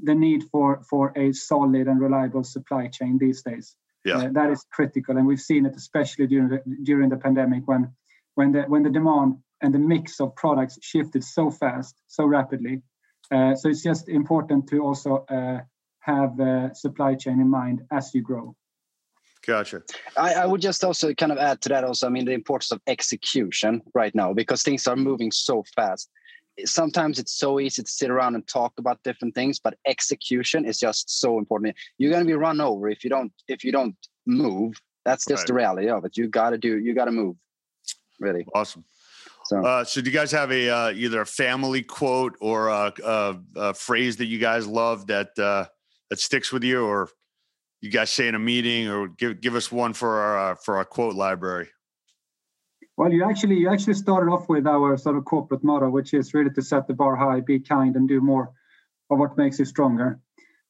the 0.02 0.14
need 0.14 0.44
for 0.50 0.82
for 0.88 1.12
a 1.16 1.32
solid 1.32 1.86
and 1.88 2.00
reliable 2.00 2.44
supply 2.44 2.88
chain 2.88 3.18
these 3.18 3.42
days. 3.42 3.76
Yeah. 4.04 4.30
that 4.32 4.50
is 4.50 4.66
critical, 4.72 5.16
and 5.16 5.26
we've 5.28 5.40
seen 5.40 5.64
it 5.64 5.76
especially 5.76 6.26
during 6.26 6.48
the 6.48 6.60
during 6.82 7.08
the 7.08 7.16
pandemic 7.16 7.62
when 7.66 7.92
when 8.34 8.52
the 8.52 8.62
when 8.62 8.82
the 8.82 8.90
demand 8.90 9.36
and 9.62 9.72
the 9.72 9.78
mix 9.78 10.20
of 10.20 10.34
products 10.34 10.78
shifted 10.82 11.22
so 11.24 11.50
fast, 11.50 11.94
so 12.08 12.24
rapidly. 12.24 12.82
Uh, 13.30 13.54
so 13.54 13.68
it's 13.68 13.82
just 13.82 14.08
important 14.08 14.68
to 14.68 14.80
also 14.80 15.24
uh, 15.30 15.60
have 16.02 16.38
uh, 16.40 16.72
supply 16.74 17.14
chain 17.14 17.40
in 17.40 17.48
mind 17.48 17.82
as 17.90 18.14
you 18.14 18.22
grow. 18.22 18.54
Gotcha. 19.46 19.82
I, 20.16 20.34
I, 20.34 20.46
would 20.46 20.60
just 20.60 20.84
also 20.84 21.12
kind 21.14 21.32
of 21.32 21.38
add 21.38 21.60
to 21.62 21.68
that 21.70 21.82
also, 21.82 22.06
I 22.06 22.10
mean, 22.10 22.26
the 22.26 22.32
importance 22.32 22.70
of 22.70 22.80
execution 22.86 23.82
right 23.92 24.14
now 24.14 24.32
because 24.32 24.62
things 24.62 24.86
are 24.86 24.94
moving 24.94 25.32
so 25.32 25.64
fast. 25.74 26.08
Sometimes 26.64 27.18
it's 27.18 27.32
so 27.32 27.58
easy 27.58 27.82
to 27.82 27.90
sit 27.90 28.10
around 28.10 28.36
and 28.36 28.46
talk 28.46 28.72
about 28.78 29.02
different 29.02 29.34
things, 29.34 29.58
but 29.58 29.74
execution 29.86 30.64
is 30.64 30.78
just 30.78 31.18
so 31.18 31.38
important. 31.38 31.74
You're 31.98 32.12
going 32.12 32.22
to 32.22 32.26
be 32.26 32.34
run 32.34 32.60
over 32.60 32.88
if 32.88 33.02
you 33.02 33.10
don't 33.10 33.32
if 33.48 33.64
you 33.64 33.72
don't 33.72 33.96
move. 34.26 34.80
That's 35.04 35.26
just 35.26 35.40
right. 35.40 35.46
the 35.48 35.54
reality 35.54 35.88
of 35.88 36.04
it. 36.04 36.16
You 36.16 36.28
got 36.28 36.50
to 36.50 36.58
do. 36.58 36.78
You 36.78 36.94
got 36.94 37.06
to 37.06 37.10
move. 37.10 37.36
Really. 38.20 38.46
Awesome. 38.54 38.84
So, 39.46 39.64
uh, 39.64 39.84
so 39.84 40.00
do 40.00 40.10
you 40.10 40.16
guys 40.16 40.30
have 40.30 40.52
a 40.52 40.68
uh, 40.68 40.90
either 40.92 41.22
a 41.22 41.26
family 41.26 41.82
quote 41.82 42.36
or 42.40 42.68
a, 42.68 42.92
a, 43.04 43.36
a, 43.56 43.74
phrase 43.74 44.16
that 44.18 44.26
you 44.26 44.38
guys 44.38 44.66
love 44.66 45.08
that 45.08 45.36
uh, 45.38 45.66
that 46.12 46.20
sticks 46.20 46.52
with 46.52 46.62
you, 46.62 46.84
or 46.84 47.08
you 47.80 47.90
guys 47.90 48.10
say 48.10 48.28
in 48.28 48.34
a 48.34 48.38
meeting, 48.38 48.86
or 48.86 49.08
give 49.08 49.40
give 49.40 49.54
us 49.54 49.72
one 49.72 49.94
for 49.94 50.20
our 50.20 50.50
uh, 50.50 50.54
for 50.56 50.76
our 50.76 50.84
quote 50.84 51.14
library? 51.14 51.70
Well, 52.98 53.10
you 53.10 53.24
actually 53.24 53.56
you 53.56 53.70
actually 53.70 53.94
started 53.94 54.30
off 54.30 54.46
with 54.46 54.66
our 54.66 54.98
sort 54.98 55.16
of 55.16 55.24
corporate 55.24 55.64
motto, 55.64 55.88
which 55.88 56.12
is 56.12 56.34
really 56.34 56.50
to 56.50 56.60
set 56.60 56.86
the 56.86 56.92
bar 56.92 57.16
high, 57.16 57.40
be 57.40 57.60
kind, 57.60 57.96
and 57.96 58.06
do 58.06 58.20
more 58.20 58.52
of 59.08 59.18
what 59.18 59.38
makes 59.38 59.58
you 59.58 59.64
stronger. 59.64 60.20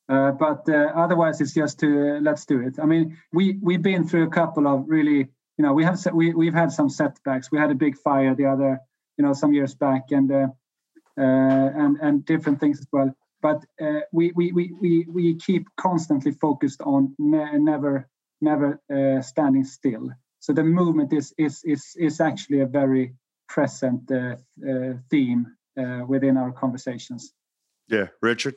Uh, 0.09 0.31
but 0.31 0.63
uh, 0.69 0.93
otherwise, 0.95 1.41
it's 1.41 1.55
just 1.55 1.81
to 1.81 2.21
let's 2.21 2.47
do 2.47 2.61
it. 2.61 2.79
I 2.81 2.87
mean, 2.87 3.19
we 3.33 3.59
we've 3.61 3.83
been 3.83 4.07
through 4.07 4.29
a 4.29 4.31
couple 4.31 4.69
of 4.69 4.85
really 4.87 5.27
you 5.59 5.65
know 5.65 5.73
we 5.73 5.83
have 5.83 5.99
we 6.15 6.35
we've 6.35 6.55
had 6.55 6.71
some 6.71 6.89
setbacks. 6.89 7.51
We 7.51 7.59
had 7.59 7.73
a 7.73 7.81
big 7.85 7.97
fire 7.99 8.33
the 8.37 8.47
other 8.47 8.79
you 9.19 9.25
know 9.25 9.33
some 9.33 9.53
years 9.53 9.75
back, 9.75 10.13
and 10.13 10.31
uh, 10.31 10.49
uh, 11.19 11.69
and 11.83 11.97
and 12.01 12.25
different 12.25 12.61
things 12.61 12.79
as 12.79 12.87
well. 12.93 13.13
But 13.43 13.65
uh, 13.81 14.01
we, 14.13 14.33
we 14.37 14.53
we 14.53 14.73
we 14.81 15.07
we 15.09 15.35
keep 15.35 15.67
constantly 15.77 16.33
focused 16.33 16.81
on 16.83 17.15
ne- 17.19 17.59
never 17.59 18.09
never 18.41 18.81
uh, 18.93 19.21
standing 19.21 19.65
still. 19.65 20.11
So 20.39 20.53
the 20.53 20.65
movement 20.65 21.13
is 21.13 21.35
is 21.39 21.63
is 21.65 21.95
is 21.99 22.21
actually 22.21 22.61
a 22.61 22.67
very 22.67 23.15
present 23.49 24.11
uh, 24.11 24.37
uh, 24.69 24.95
theme 25.11 25.47
within 26.07 26.37
our 26.37 26.53
conversations. 26.53 27.33
Yeah, 27.89 28.09
Richard 28.21 28.55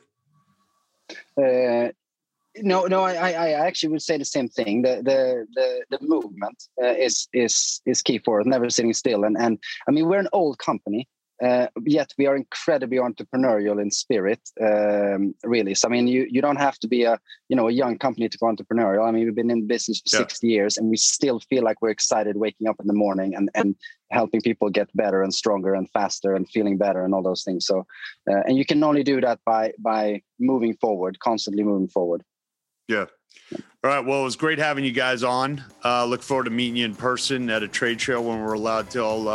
no, 2.62 2.86
no, 2.86 3.02
I, 3.02 3.30
I 3.30 3.50
actually 3.66 3.90
would 3.90 4.02
say 4.02 4.18
the 4.18 4.24
same 4.24 4.48
thing. 4.48 4.82
The 4.82 5.02
the 5.02 5.46
the, 5.54 5.98
the 5.98 6.06
movement 6.06 6.64
uh, 6.82 6.94
is 6.94 7.28
is 7.32 7.80
is 7.86 8.02
key 8.02 8.18
for 8.18 8.40
us. 8.40 8.46
Never 8.46 8.70
sitting 8.70 8.92
still, 8.94 9.24
and 9.24 9.36
and 9.36 9.58
I 9.88 9.90
mean 9.90 10.08
we're 10.08 10.18
an 10.18 10.28
old 10.32 10.58
company, 10.58 11.08
uh, 11.42 11.66
yet 11.84 12.12
we 12.16 12.26
are 12.26 12.36
incredibly 12.36 12.98
entrepreneurial 12.98 13.80
in 13.80 13.90
spirit. 13.90 14.40
Um, 14.60 15.34
really, 15.44 15.74
so 15.74 15.88
I 15.88 15.90
mean 15.90 16.06
you 16.06 16.26
you 16.30 16.40
don't 16.40 16.56
have 16.56 16.78
to 16.78 16.88
be 16.88 17.04
a 17.04 17.18
you 17.48 17.56
know 17.56 17.68
a 17.68 17.72
young 17.72 17.98
company 17.98 18.28
to 18.28 18.38
go 18.38 18.46
entrepreneurial. 18.46 19.06
I 19.06 19.10
mean 19.10 19.24
we've 19.24 19.34
been 19.34 19.50
in 19.50 19.66
business 19.66 20.00
for 20.00 20.16
yeah. 20.16 20.20
sixty 20.20 20.48
years, 20.48 20.76
and 20.76 20.88
we 20.88 20.96
still 20.96 21.40
feel 21.40 21.62
like 21.62 21.82
we're 21.82 21.90
excited 21.90 22.36
waking 22.36 22.68
up 22.68 22.76
in 22.80 22.86
the 22.86 22.94
morning 22.94 23.34
and 23.34 23.50
and 23.54 23.76
helping 24.10 24.40
people 24.40 24.70
get 24.70 24.88
better 24.94 25.22
and 25.22 25.34
stronger 25.34 25.74
and 25.74 25.90
faster 25.90 26.34
and 26.34 26.48
feeling 26.48 26.78
better 26.78 27.04
and 27.04 27.12
all 27.12 27.22
those 27.22 27.44
things. 27.44 27.66
So, 27.66 27.86
uh, 28.30 28.42
and 28.46 28.56
you 28.56 28.64
can 28.64 28.82
only 28.82 29.02
do 29.02 29.20
that 29.20 29.40
by 29.44 29.72
by 29.78 30.22
moving 30.38 30.74
forward, 30.76 31.18
constantly 31.20 31.64
moving 31.64 31.88
forward. 31.88 32.22
Yeah. 32.88 33.06
All 33.52 33.90
right. 33.90 34.04
Well, 34.04 34.22
it 34.22 34.24
was 34.24 34.36
great 34.36 34.58
having 34.58 34.84
you 34.84 34.92
guys 34.92 35.22
on. 35.22 35.62
Uh, 35.84 36.04
look 36.06 36.22
forward 36.22 36.44
to 36.44 36.50
meeting 36.50 36.76
you 36.76 36.86
in 36.86 36.94
person 36.94 37.50
at 37.50 37.62
a 37.62 37.68
trade 37.68 38.00
show 38.00 38.20
when 38.20 38.40
we're 38.40 38.54
allowed 38.54 38.90
to 38.90 39.04
all 39.04 39.28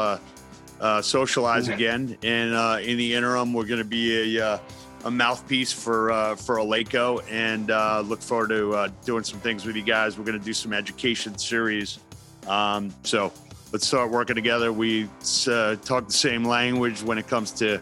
uh, 0.81 0.85
uh, 0.91 1.01
socialize 1.01 1.67
again. 1.67 2.17
And 2.23 2.53
uh, 2.53 2.79
in 2.81 2.97
the 2.97 3.13
interim, 3.13 3.53
we're 3.53 3.65
going 3.65 3.79
to 3.79 3.85
be 3.85 4.37
a, 4.37 4.45
uh, 4.53 4.59
a 5.05 5.11
mouthpiece 5.11 5.71
for 5.71 6.11
uh, 6.11 6.35
for 6.35 6.57
Eleiko, 6.57 7.23
and 7.29 7.67
look 8.07 8.21
forward 8.21 8.49
to 8.49 8.91
doing 9.05 9.23
some 9.23 9.39
things 9.39 9.65
with 9.65 9.75
you 9.75 9.83
guys. 9.83 10.17
We're 10.17 10.25
going 10.25 10.39
to 10.39 10.45
do 10.45 10.53
some 10.53 10.73
education 10.73 11.37
series. 11.37 11.99
Um, 12.47 12.93
so 13.03 13.31
let's 13.71 13.87
start 13.87 14.11
working 14.11 14.35
together. 14.35 14.73
We 14.73 15.05
talk 15.05 16.07
the 16.07 16.07
same 16.09 16.43
language 16.43 17.03
when 17.03 17.17
it 17.17 17.27
comes 17.27 17.51
to 17.53 17.79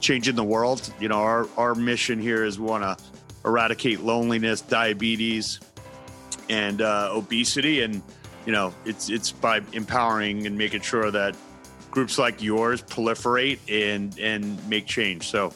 changing 0.00 0.34
the 0.34 0.44
world. 0.44 0.92
You 1.00 1.08
know, 1.08 1.20
our 1.20 1.48
our 1.56 1.74
mission 1.74 2.20
here 2.20 2.44
is 2.44 2.58
we 2.58 2.66
want 2.66 2.84
to 2.84 3.04
eradicate 3.44 4.00
loneliness, 4.00 4.60
diabetes, 4.60 5.60
and 6.48 6.82
uh, 6.82 7.10
obesity. 7.12 7.82
And 7.82 8.02
you 8.46 8.52
know, 8.52 8.74
it's 8.84 9.08
it's 9.10 9.30
by 9.30 9.60
empowering 9.72 10.46
and 10.46 10.58
making 10.58 10.80
sure 10.80 11.10
that 11.10 11.36
groups 11.90 12.18
like 12.18 12.42
yours 12.42 12.82
proliferate 12.82 13.58
and 13.68 14.18
and 14.18 14.68
make 14.68 14.86
change. 14.86 15.28
So 15.28 15.52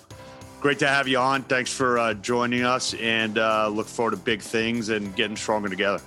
great 0.60 0.78
to 0.80 0.88
have 0.88 1.08
you 1.08 1.18
on. 1.18 1.42
Thanks 1.42 1.72
for 1.72 1.98
uh, 1.98 2.14
joining 2.14 2.64
us, 2.64 2.94
and 2.94 3.38
uh, 3.38 3.68
look 3.68 3.86
forward 3.86 4.12
to 4.12 4.16
big 4.16 4.40
things 4.40 4.88
and 4.88 5.14
getting 5.16 5.36
stronger 5.36 5.68
together. 5.68 6.00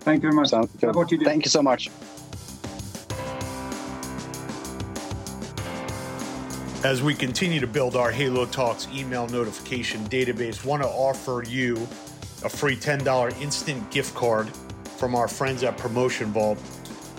Thank 0.00 0.22
you 0.22 0.30
very 0.30 0.34
much. 0.34 0.50
Thank 0.50 1.44
you 1.44 1.50
so 1.50 1.62
much. 1.62 1.88
As 6.84 7.02
we 7.02 7.14
continue 7.14 7.60
to 7.60 7.66
build 7.66 7.96
our 7.96 8.10
Halo 8.10 8.44
Talks 8.44 8.86
email 8.92 9.26
notification 9.28 10.04
database, 10.08 10.66
want 10.66 10.82
to 10.82 10.88
offer 10.88 11.42
you 11.48 11.76
a 12.44 12.48
free 12.50 12.76
$10 12.76 13.40
instant 13.40 13.90
gift 13.90 14.14
card 14.14 14.50
from 14.98 15.14
our 15.14 15.26
friends 15.26 15.62
at 15.62 15.78
Promotion 15.78 16.26
Vault. 16.26 16.58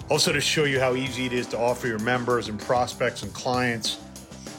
Also, 0.09 0.31
to 0.31 0.41
show 0.41 0.65
you 0.65 0.79
how 0.79 0.93
easy 0.93 1.25
it 1.25 1.33
is 1.33 1.47
to 1.47 1.57
offer 1.57 1.87
your 1.87 1.99
members 1.99 2.47
and 2.47 2.59
prospects 2.59 3.23
and 3.23 3.33
clients 3.33 3.97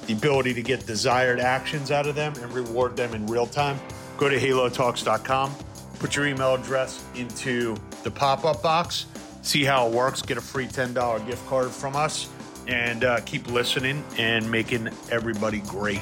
the 0.07 0.13
ability 0.13 0.55
to 0.55 0.63
get 0.63 0.87
desired 0.87 1.41
actions 1.41 1.91
out 1.91 2.07
of 2.07 2.15
them 2.15 2.33
and 2.43 2.53
reward 2.53 2.97
them 2.97 3.15
in 3.15 3.27
real 3.27 3.47
time, 3.47 3.79
go 4.17 4.29
to 4.29 4.39
halotalks.com, 4.39 5.55
put 5.99 6.17
your 6.17 6.27
email 6.27 6.55
address 6.55 7.05
into 7.15 7.77
the 8.03 8.11
pop 8.11 8.45
up 8.45 8.63
box, 8.63 9.07
see 9.43 9.65
how 9.65 9.87
it 9.87 9.93
works, 9.93 10.23
get 10.23 10.37
a 10.37 10.41
free 10.41 10.67
$10 10.67 11.27
gift 11.27 11.47
card 11.47 11.71
from 11.71 11.97
us 11.97 12.29
and 12.67 13.05
uh, 13.05 13.21
keep 13.21 13.47
listening 13.49 14.05
and 14.19 14.51
making 14.51 14.89
everybody 15.11 15.61
great. 15.61 16.01